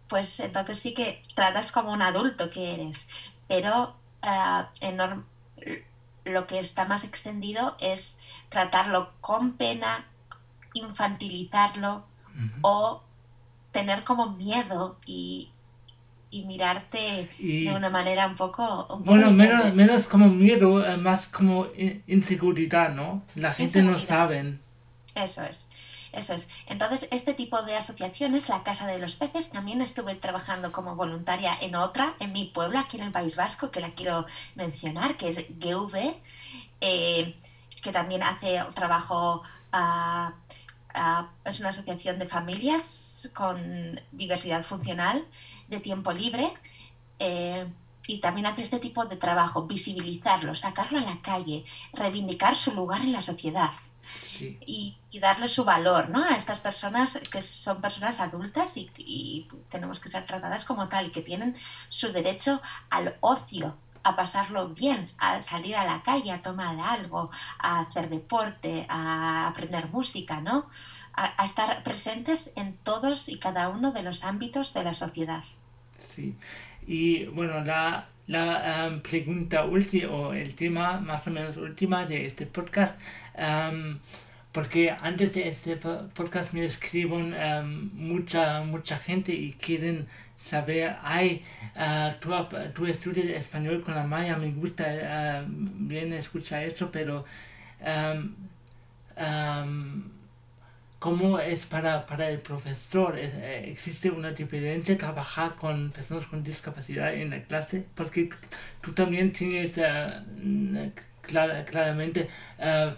pues 0.08 0.40
entonces 0.40 0.78
sí 0.78 0.92
que 0.92 1.22
tratas 1.34 1.72
como 1.72 1.92
un 1.92 2.02
adulto 2.02 2.50
que 2.50 2.74
eres. 2.74 3.08
Pero 3.48 3.96
eh, 4.22 5.86
lo 6.24 6.46
que 6.46 6.58
está 6.58 6.84
más 6.84 7.04
extendido 7.04 7.76
es 7.80 8.20
tratarlo 8.48 9.12
con 9.20 9.56
pena, 9.56 10.04
infantilizarlo 10.74 12.04
o 12.60 13.02
tener 13.70 14.04
como 14.04 14.32
miedo 14.32 14.98
y, 15.06 15.52
y 16.30 16.44
mirarte 16.44 17.28
de 17.38 17.72
una 17.74 17.90
manera 17.90 18.26
un 18.26 18.34
poco... 18.34 19.00
bueno, 19.04 19.30
menos, 19.30 19.72
menos 19.74 20.06
como 20.06 20.28
miedo, 20.28 20.84
eh, 20.84 20.96
más 20.96 21.26
como 21.26 21.66
inseguridad, 22.06 22.94
¿no? 22.94 23.22
La 23.34 23.54
gente 23.54 23.82
no 23.82 23.98
sabe. 23.98 24.58
Eso 25.14 25.44
es. 25.44 25.68
Eso 26.12 26.32
es. 26.32 26.48
Entonces, 26.66 27.08
este 27.10 27.34
tipo 27.34 27.62
de 27.62 27.76
asociaciones, 27.76 28.48
la 28.48 28.62
Casa 28.62 28.86
de 28.86 28.98
los 28.98 29.16
Peces, 29.16 29.50
también 29.50 29.82
estuve 29.82 30.14
trabajando 30.14 30.72
como 30.72 30.96
voluntaria 30.96 31.56
en 31.60 31.74
otra, 31.74 32.14
en 32.20 32.32
mi 32.32 32.44
pueblo, 32.44 32.78
aquí 32.78 32.96
en 32.96 33.04
el 33.04 33.12
País 33.12 33.36
Vasco, 33.36 33.70
que 33.70 33.80
la 33.80 33.90
quiero 33.90 34.24
mencionar, 34.54 35.16
que 35.16 35.28
es 35.28 35.58
GV, 35.58 36.16
eh, 36.80 37.36
que 37.82 37.92
también 37.92 38.22
hace 38.22 38.58
trabajo, 38.74 39.42
ah, 39.72 40.32
ah, 40.96 41.30
es 41.44 41.60
una 41.60 41.68
asociación 41.68 42.18
de 42.18 42.26
familias 42.26 43.30
con 43.34 44.00
diversidad 44.12 44.62
funcional 44.62 45.24
de 45.68 45.80
tiempo 45.80 46.12
libre 46.12 46.52
eh, 47.18 47.66
y 48.06 48.18
también 48.20 48.46
hace 48.46 48.62
este 48.62 48.78
tipo 48.78 49.04
de 49.04 49.16
trabajo, 49.16 49.66
visibilizarlo, 49.66 50.54
sacarlo 50.54 50.98
a 50.98 51.02
la 51.02 51.20
calle, 51.22 51.64
reivindicar 51.92 52.56
su 52.56 52.72
lugar 52.72 53.00
en 53.00 53.12
la 53.12 53.20
sociedad 53.20 53.70
y, 54.40 54.96
darle 55.20 55.48
su 55.48 55.64
valor 55.64 56.10
¿no? 56.10 56.22
a 56.22 56.36
estas 56.36 56.60
personas 56.60 57.18
que 57.30 57.40
son 57.40 57.80
personas 57.80 58.20
adultas 58.20 58.76
y, 58.76 58.90
y 58.98 59.48
tenemos 59.70 59.98
que 59.98 60.10
ser 60.10 60.26
tratadas 60.26 60.66
como 60.66 60.90
tal 60.90 61.06
y 61.06 61.10
que 61.10 61.22
tienen 61.22 61.56
su 61.88 62.12
derecho 62.12 62.60
al 62.90 63.16
ocio, 63.20 63.78
a 64.08 64.16
pasarlo 64.16 64.68
bien, 64.68 65.04
a 65.18 65.40
salir 65.40 65.76
a 65.76 65.84
la 65.84 66.02
calle, 66.02 66.30
a 66.32 66.42
tomar 66.42 66.76
algo, 66.80 67.30
a 67.58 67.80
hacer 67.80 68.08
deporte, 68.08 68.86
a 68.88 69.48
aprender 69.48 69.88
música, 69.88 70.40
¿no? 70.40 70.66
a, 71.16 71.44
estar 71.44 71.82
presentes 71.82 72.52
en 72.56 72.74
todos 72.84 73.28
y 73.28 73.38
cada 73.38 73.68
uno 73.68 73.92
de 73.92 74.02
los 74.02 74.24
ámbitos 74.24 74.74
de 74.74 74.84
la 74.84 74.92
sociedad. 74.92 75.42
Sí, 75.98 76.36
y 76.86 77.24
bueno, 77.26 77.64
la, 77.64 78.08
la 78.26 78.88
um, 78.90 79.00
pregunta 79.00 79.64
última 79.64 80.12
o 80.12 80.32
el 80.34 80.54
tema 80.54 81.00
más 81.00 81.26
o 81.26 81.30
menos 81.30 81.56
última 81.56 82.06
de 82.06 82.26
este 82.26 82.46
podcast, 82.46 82.98
um, 83.38 83.98
porque 84.52 84.90
antes 85.00 85.34
de 85.34 85.48
este 85.48 85.76
podcast 85.76 86.52
me 86.52 86.64
escriben 86.64 87.34
um, 87.34 87.90
mucha, 87.94 88.62
mucha 88.62 88.98
gente 88.98 89.32
y 89.32 89.52
quieren 89.54 90.06
saber, 90.36 90.96
ay, 91.02 91.44
uh, 91.76 92.12
tú, 92.20 92.32
tú, 92.74 92.86
estudias 92.86 93.26
español 93.26 93.82
con 93.82 93.94
la 93.94 94.04
Maya, 94.04 94.36
me 94.36 94.50
gusta 94.52 94.84
uh, 94.84 95.46
bien 95.48 96.12
escuchar 96.12 96.64
eso, 96.64 96.90
pero 96.90 97.24
¿Cómo 100.98 101.38
es 101.38 101.66
para, 101.66 102.06
para 102.06 102.30
el 102.30 102.40
profesor? 102.40 103.18
Eh, 103.18 103.70
¿Existe 103.70 104.10
una 104.10 104.32
diferencia 104.32 104.96
trabajar 104.96 105.54
con 105.54 105.90
personas 105.90 106.26
con 106.26 106.42
discapacidad 106.42 107.14
en 107.14 107.30
la 107.30 107.42
clase? 107.42 107.86
Porque 107.94 108.30
tú 108.80 108.92
también 108.92 109.32
tienes 109.32 109.76
uh, 109.76 110.90
claramente 111.66 112.28
uh, 112.58 112.90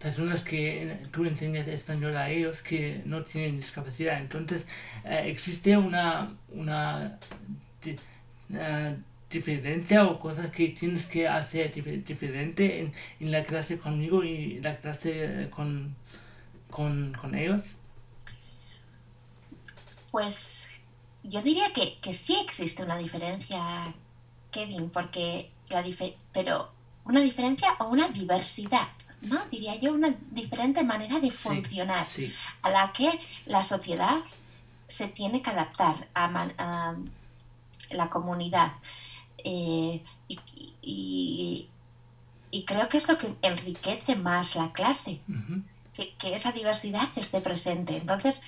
personas 0.00 0.42
que 0.42 0.98
tú 1.12 1.24
enseñas 1.24 1.68
español 1.68 2.16
a 2.16 2.30
ellos 2.30 2.62
que 2.62 3.02
no 3.04 3.22
tienen 3.24 3.56
discapacidad. 3.56 4.20
Entonces, 4.20 4.66
uh, 5.04 5.26
¿existe 5.26 5.76
una, 5.76 6.34
una 6.48 7.18
diferencia 9.30 10.04
o 10.06 10.18
cosas 10.18 10.50
que 10.50 10.68
tienes 10.68 11.06
que 11.06 11.28
hacer 11.28 11.72
diferente 12.04 12.80
en, 12.80 12.92
en 13.20 13.30
la 13.30 13.44
clase 13.44 13.78
conmigo 13.78 14.24
y 14.24 14.60
la 14.60 14.78
clase 14.78 15.48
con 15.50 15.94
con, 16.70 17.34
ellos? 17.34 17.62
Pues 20.10 20.80
yo 21.22 21.42
diría 21.42 21.66
que, 21.72 22.12
sí 22.12 22.36
existe 22.42 22.82
una 22.82 22.96
diferencia, 22.96 23.94
Kevin, 24.50 24.90
porque 24.90 25.50
la 25.68 25.84
pero 26.32 26.72
una 27.10 27.20
diferencia 27.20 27.68
o 27.80 27.84
una 27.88 28.08
diversidad, 28.08 28.88
¿no? 29.22 29.38
Diría 29.50 29.74
yo, 29.76 29.92
una 29.92 30.14
diferente 30.30 30.82
manera 30.84 31.18
de 31.20 31.30
funcionar 31.30 32.06
Sí, 32.14 32.32
a 32.62 32.70
la 32.70 32.92
que 32.92 33.10
la 33.46 33.62
sociedad 33.62 34.18
se 34.88 35.08
tiene 35.08 35.42
que 35.42 35.50
adaptar 35.50 36.08
a, 36.14 36.28
man- 36.28 36.54
a 36.58 36.94
la 37.90 38.08
comunidad. 38.10 38.72
Eh, 39.44 40.02
y, 40.28 40.38
y- 40.82 41.68
y 42.52 42.64
creo 42.64 42.88
que 42.88 42.96
es 42.96 43.06
lo 43.08 43.16
que 43.18 43.32
enriquece 43.42 44.16
más 44.16 44.56
la 44.56 44.72
clase, 44.72 45.20
que, 45.94 46.14
que 46.16 46.34
esa 46.34 46.50
diversidad 46.52 47.08
esté 47.16 47.40
presente. 47.40 47.96
Entonces, 47.96 48.42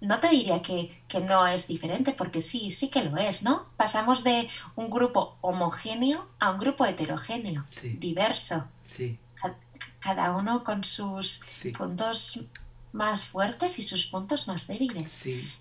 no 0.00 0.20
te 0.20 0.28
diría 0.28 0.60
que, 0.62 1.02
que 1.08 1.20
no 1.20 1.46
es 1.46 1.68
diferente, 1.68 2.12
porque 2.12 2.40
sí, 2.40 2.70
sí 2.70 2.90
que 2.90 3.02
lo 3.04 3.16
es, 3.16 3.42
¿no? 3.42 3.66
Pasamos 3.76 4.22
de 4.24 4.48
un 4.76 4.90
grupo 4.90 5.36
homogéneo 5.40 6.28
a 6.38 6.50
un 6.50 6.58
grupo 6.58 6.84
heterogéneo, 6.84 7.64
sí, 7.80 7.96
diverso, 7.98 8.66
sí, 8.94 9.18
ca- 9.34 9.56
cada 10.00 10.32
uno 10.36 10.62
con 10.64 10.84
sus 10.84 11.40
sí, 11.60 11.70
puntos 11.70 12.40
más 12.92 13.24
fuertes 13.24 13.78
y 13.78 13.82
sus 13.82 14.06
puntos 14.06 14.46
más 14.48 14.66
débiles. 14.66 15.12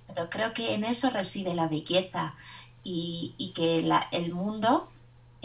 Pero 0.08 0.30
creo 0.30 0.54
que 0.54 0.74
en 0.76 0.84
eso 0.84 1.10
reside 1.10 1.54
la 1.56 1.68
belleza 1.68 2.36
y, 2.84 3.34
y 3.38 3.52
que 3.54 3.82
la- 3.82 4.08
el 4.12 4.34
mundo 4.34 4.90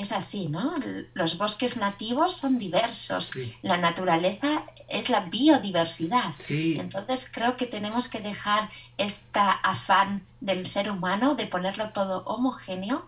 es 0.00 0.12
así, 0.12 0.48
¿no? 0.48 0.72
Los 1.14 1.38
bosques 1.38 1.76
nativos 1.76 2.36
son 2.36 2.58
diversos, 2.58 3.28
sí, 3.28 3.54
la 3.62 3.76
naturaleza 3.76 4.64
es 4.88 5.08
la 5.08 5.20
biodiversidad. 5.20 6.34
sí, 6.38 6.76
Entonces 6.78 7.30
creo 7.32 7.56
que 7.56 7.66
tenemos 7.66 8.08
que 8.08 8.20
dejar 8.20 8.68
esta 8.98 9.50
afán 9.50 10.26
del 10.40 10.66
ser 10.66 10.90
humano 10.90 11.34
de 11.34 11.46
ponerlo 11.46 11.90
todo 11.90 12.24
homogéneo 12.24 13.06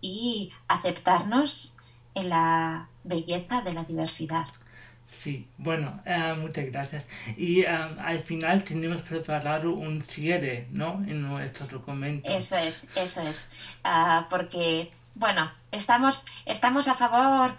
y 0.00 0.52
aceptarnos 0.68 1.78
en 2.14 2.28
la 2.28 2.88
belleza 3.04 3.62
de 3.62 3.72
la 3.74 3.84
diversidad. 3.84 4.46
Sí. 5.06 5.48
Bueno, 5.56 6.00
eh, 6.04 6.34
muchas 6.38 6.66
gracias. 6.66 7.06
Y 7.36 7.60
eh, 7.60 7.68
al 7.68 8.20
final 8.20 8.64
tenemos 8.64 9.02
preparado 9.02 9.72
un 9.72 10.02
cierre, 10.02 10.66
¿no? 10.70 11.02
En 11.06 11.22
nuestro 11.22 11.66
documento. 11.66 12.28
Eso 12.28 12.56
es, 12.56 12.88
eso 12.96 13.22
es. 13.22 13.52
Ah, 13.84 14.26
porque, 14.28 14.90
bueno, 15.14 15.50
estamos, 15.72 16.26
estamos 16.44 16.88
a 16.88 16.94
favor, 16.94 17.56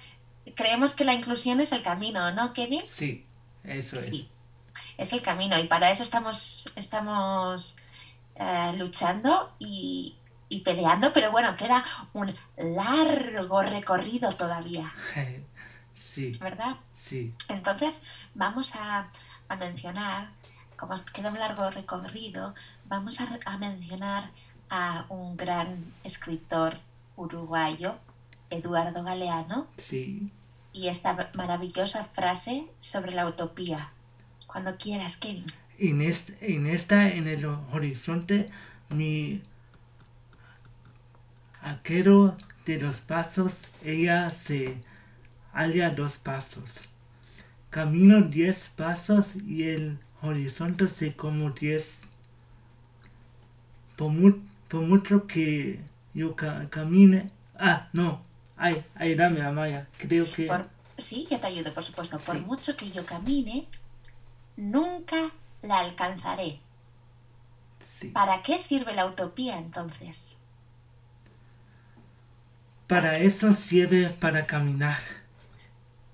creemos 0.56 0.94
que 0.94 1.06
la 1.06 1.14
inclusión 1.14 1.60
es 1.60 1.72
el 1.72 1.82
camino, 1.82 2.32
¿no, 2.32 2.54
Kevin? 2.54 2.82
Sí, 2.90 3.26
eso 3.64 3.96
es. 3.98 4.06
Sí, 4.06 4.30
es 4.98 5.14
el 5.14 5.22
camino 5.22 5.58
y 5.60 5.68
para 5.68 5.92
eso 5.92 6.04
estamos, 6.04 6.72
estamos 6.76 7.78
eh, 8.36 8.74
luchando 8.78 9.54
y, 9.60 10.16
y 10.50 10.62
peleando, 10.62 11.14
pero 11.14 11.32
bueno, 11.32 11.56
queda 11.56 11.84
un 12.14 12.32
largo 12.58 13.62
recorrido 13.62 14.32
todavía, 14.34 14.94
Sí, 15.96 16.32
¿verdad? 16.40 16.78
Sí, 17.08 17.30
Entonces 17.50 18.04
vamos 18.36 18.76
a, 18.76 19.10
a 19.50 19.56
mencionar, 19.56 20.30
como 20.78 20.96
queda 21.14 21.30
un 21.32 21.40
largo 21.40 21.70
recorrido, 21.72 22.54
vamos 22.86 23.20
a, 23.22 23.58
mencionar 23.58 24.30
a 24.70 25.06
un 25.10 25.38
gran 25.38 25.94
escritor 26.04 26.78
uruguayo, 27.16 27.96
Eduardo 28.50 29.04
Galeano, 29.04 29.68
sí. 29.78 30.32
y 30.74 30.88
esta 30.90 31.32
maravillosa 31.34 32.04
frase 32.04 32.68
sobre 32.80 33.12
la 33.14 33.26
utopía. 33.28 33.92
Cuando 34.46 34.78
quieras, 34.78 35.18
Kevin. 35.18 35.46
En, 35.80 36.02
est- 36.02 36.32
en 36.42 36.68
esta, 36.68 37.10
en 37.10 37.28
el 37.28 37.46
horizonte, 37.46 38.50
mi 38.90 39.42
arquero 41.62 42.38
de 42.66 42.80
los 42.80 43.02
pasos, 43.02 43.54
ella 43.84 44.30
se 44.30 44.78
halla 45.54 45.90
dos 45.90 46.18
pasos. 46.18 46.72
Camino 47.70 48.22
diez 48.22 48.70
pasos 48.76 49.28
y 49.46 49.64
el 49.64 50.00
horizonte 50.22 50.88
se 50.88 51.16
como 51.16 51.52
diez. 51.52 51.98
Por, 53.96 54.10
mu- 54.10 54.40
por 54.68 54.82
mucho 54.82 55.28
que 55.28 55.80
yo 56.14 56.36
ca- 56.36 56.70
camine. 56.70 57.30
Ah, 57.60 57.90
no. 57.94 58.22
Ay, 58.56 58.86
ayúdame, 58.96 59.42
Amaya. 59.42 59.88
Creo 59.98 60.32
que. 60.32 60.48
Por- 60.48 60.70
sí, 60.98 61.28
yo 61.30 61.40
te 61.40 61.48
ayudo, 61.48 61.74
por 61.74 61.84
supuesto. 61.84 62.18
Por 62.20 62.40
mucho 62.42 62.76
que 62.78 62.90
yo 62.92 63.06
camine, 63.06 63.68
nunca 64.56 65.32
la 65.62 65.80
alcanzaré. 65.80 66.60
Sí. 68.00 68.10
¿Para 68.10 68.42
qué 68.44 68.58
sirve 68.58 68.94
la 68.94 69.06
utopía 69.08 69.58
entonces? 69.58 70.38
Para 72.88 73.18
eso 73.20 73.54
sirve 73.54 74.10
para 74.12 74.46
caminar. 74.48 75.00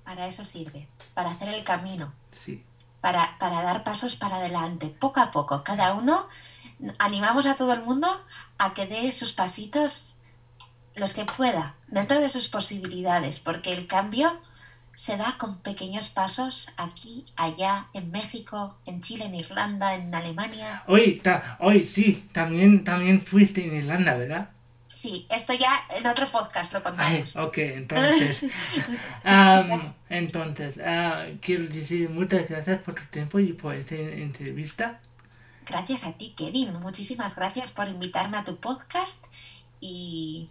Para 0.03 0.27
eso 0.27 0.43
sirve, 0.43 0.87
para 1.13 1.31
hacer 1.31 1.49
el 1.49 1.63
camino. 1.63 2.13
Sí. 2.31 2.63
para, 3.01 3.37
para 3.37 3.61
dar 3.63 3.83
pasos 3.83 4.15
para 4.15 4.37
adelante, 4.37 4.87
poco 4.87 5.19
a 5.19 5.29
poco. 5.31 5.63
Cada 5.63 5.93
uno 5.93 6.27
animamos 6.99 7.45
a 7.47 7.55
todo 7.55 7.73
el 7.73 7.81
mundo 7.81 8.07
a 8.57 8.73
que 8.73 8.85
dé 8.87 9.11
sus 9.11 9.33
pasitos 9.33 10.19
los 10.95 11.13
que 11.13 11.25
pueda, 11.25 11.75
dentro 11.87 12.19
de 12.21 12.29
sus 12.29 12.47
posibilidades, 12.47 13.39
porque 13.39 13.73
el 13.73 13.87
cambio 13.87 14.31
se 14.93 15.17
da 15.17 15.35
con 15.39 15.57
pequeños 15.61 16.09
pasos 16.09 16.71
aquí, 16.77 17.25
allá, 17.35 17.87
en 17.93 18.11
México, 18.11 18.77
en 18.85 19.01
Chile, 19.01 19.25
en 19.25 19.35
Irlanda, 19.35 19.95
en 19.95 20.13
Alemania. 20.13 20.83
Hoy, 20.87 21.19
ta- 21.21 21.57
hoy 21.59 21.85
sí, 21.87 22.29
también, 22.31 22.83
también 22.83 23.21
fuiste 23.21 23.65
en 23.65 23.75
Irlanda, 23.75 24.13
¿verdad? 24.15 24.49
Sí, 24.93 25.25
esto 25.31 25.53
ya 25.53 25.87
en 25.89 26.05
otro 26.05 26.29
podcast 26.29 26.71
lo 26.71 26.77
Ay, 26.77 26.83
contamos. 26.83 27.35
ok, 27.35 27.57
entonces, 27.57 28.45
am, 29.23 29.91
entonces, 30.07 30.79
ah, 30.85 31.25
quiero 31.41 31.67
decir 31.67 32.11
muchas 32.11 32.47
gracias 32.47 32.79
por 32.83 32.93
tu 32.93 33.03
tiempo 33.07 33.39
y 33.39 33.53
por 33.53 33.73
esta 33.73 33.95
entrevista. 33.95 34.99
Gracias 35.65 36.03
a 36.05 36.15
ti, 36.15 36.35
Kevin. 36.37 36.73
Muchísimas 36.73 37.35
gracias 37.35 37.71
por 37.71 37.87
invitarme 37.87 38.37
a 38.37 38.43
tu 38.43 38.57
podcast 38.57 39.25
y 39.79 40.47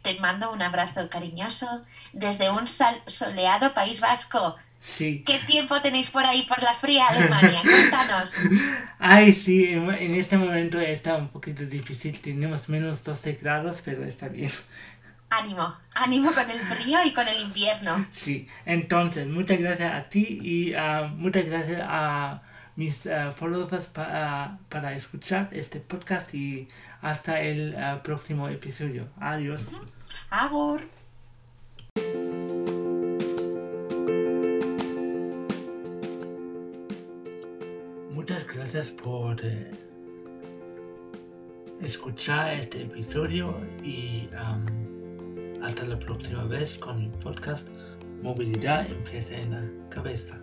te 0.00 0.18
mando 0.18 0.50
un 0.50 0.62
abrazo 0.62 1.10
cariñoso 1.10 1.82
desde 2.14 2.48
un 2.48 2.66
soleado 2.66 3.74
País 3.74 4.00
Vasco. 4.00 4.56
Sí. 4.84 5.22
¿Qué 5.24 5.38
tiempo 5.46 5.80
tenéis 5.80 6.10
por 6.10 6.24
ahí 6.26 6.42
por 6.42 6.60
la 6.60 6.72
fría 6.74 7.06
Alemania? 7.06 7.60
Cuéntanos. 7.62 8.36
Ay, 8.98 9.32
sí, 9.32 9.66
en, 9.66 9.88
en 9.90 10.14
este 10.16 10.36
momento 10.36 10.80
está 10.80 11.14
un 11.16 11.28
poquito 11.28 11.64
difícil, 11.64 12.20
tenemos 12.20 12.68
menos 12.68 13.04
12 13.04 13.34
grados, 13.40 13.80
pero 13.84 14.04
está 14.04 14.26
bien. 14.28 14.50
Ánimo, 15.30 15.72
ánimo 15.94 16.32
con 16.32 16.50
el 16.50 16.60
frío 16.60 16.98
y 17.06 17.12
con 17.12 17.26
el 17.28 17.40
invierno. 17.40 18.04
Sí, 18.10 18.48
entonces, 18.66 19.26
muchas 19.28 19.60
gracias 19.60 19.94
a 19.94 20.08
ti 20.08 20.40
y 20.42 20.74
ah, 20.74 21.10
muchas 21.16 21.46
gracias 21.46 21.80
a 21.84 22.42
mis 22.74 23.06
ah, 23.06 23.30
followers 23.30 23.86
pa- 23.86 24.08
ah, 24.10 24.58
para 24.68 24.94
escuchar 24.94 25.48
este 25.52 25.78
podcast 25.78 26.34
y 26.34 26.66
hasta 27.02 27.40
el 27.40 27.74
próximo 28.02 28.48
episodio. 28.48 29.08
Adiós. 29.20 29.62
Agur. 30.28 30.88
Gracias 38.72 38.94
por 39.02 39.36
eh, 39.44 39.70
escuchar 41.82 42.54
este 42.54 42.84
episodio 42.84 43.54
y 43.84 44.30
hasta 45.62 45.84
la 45.84 45.98
próxima 45.98 46.44
vez 46.44 46.78
con 46.78 46.98
mi 47.00 47.08
podcast 47.22 47.68
Movilidad 48.22 48.90
empieza 48.90 49.34
en 49.34 49.50
la 49.50 49.88
cabeza. 49.90 50.40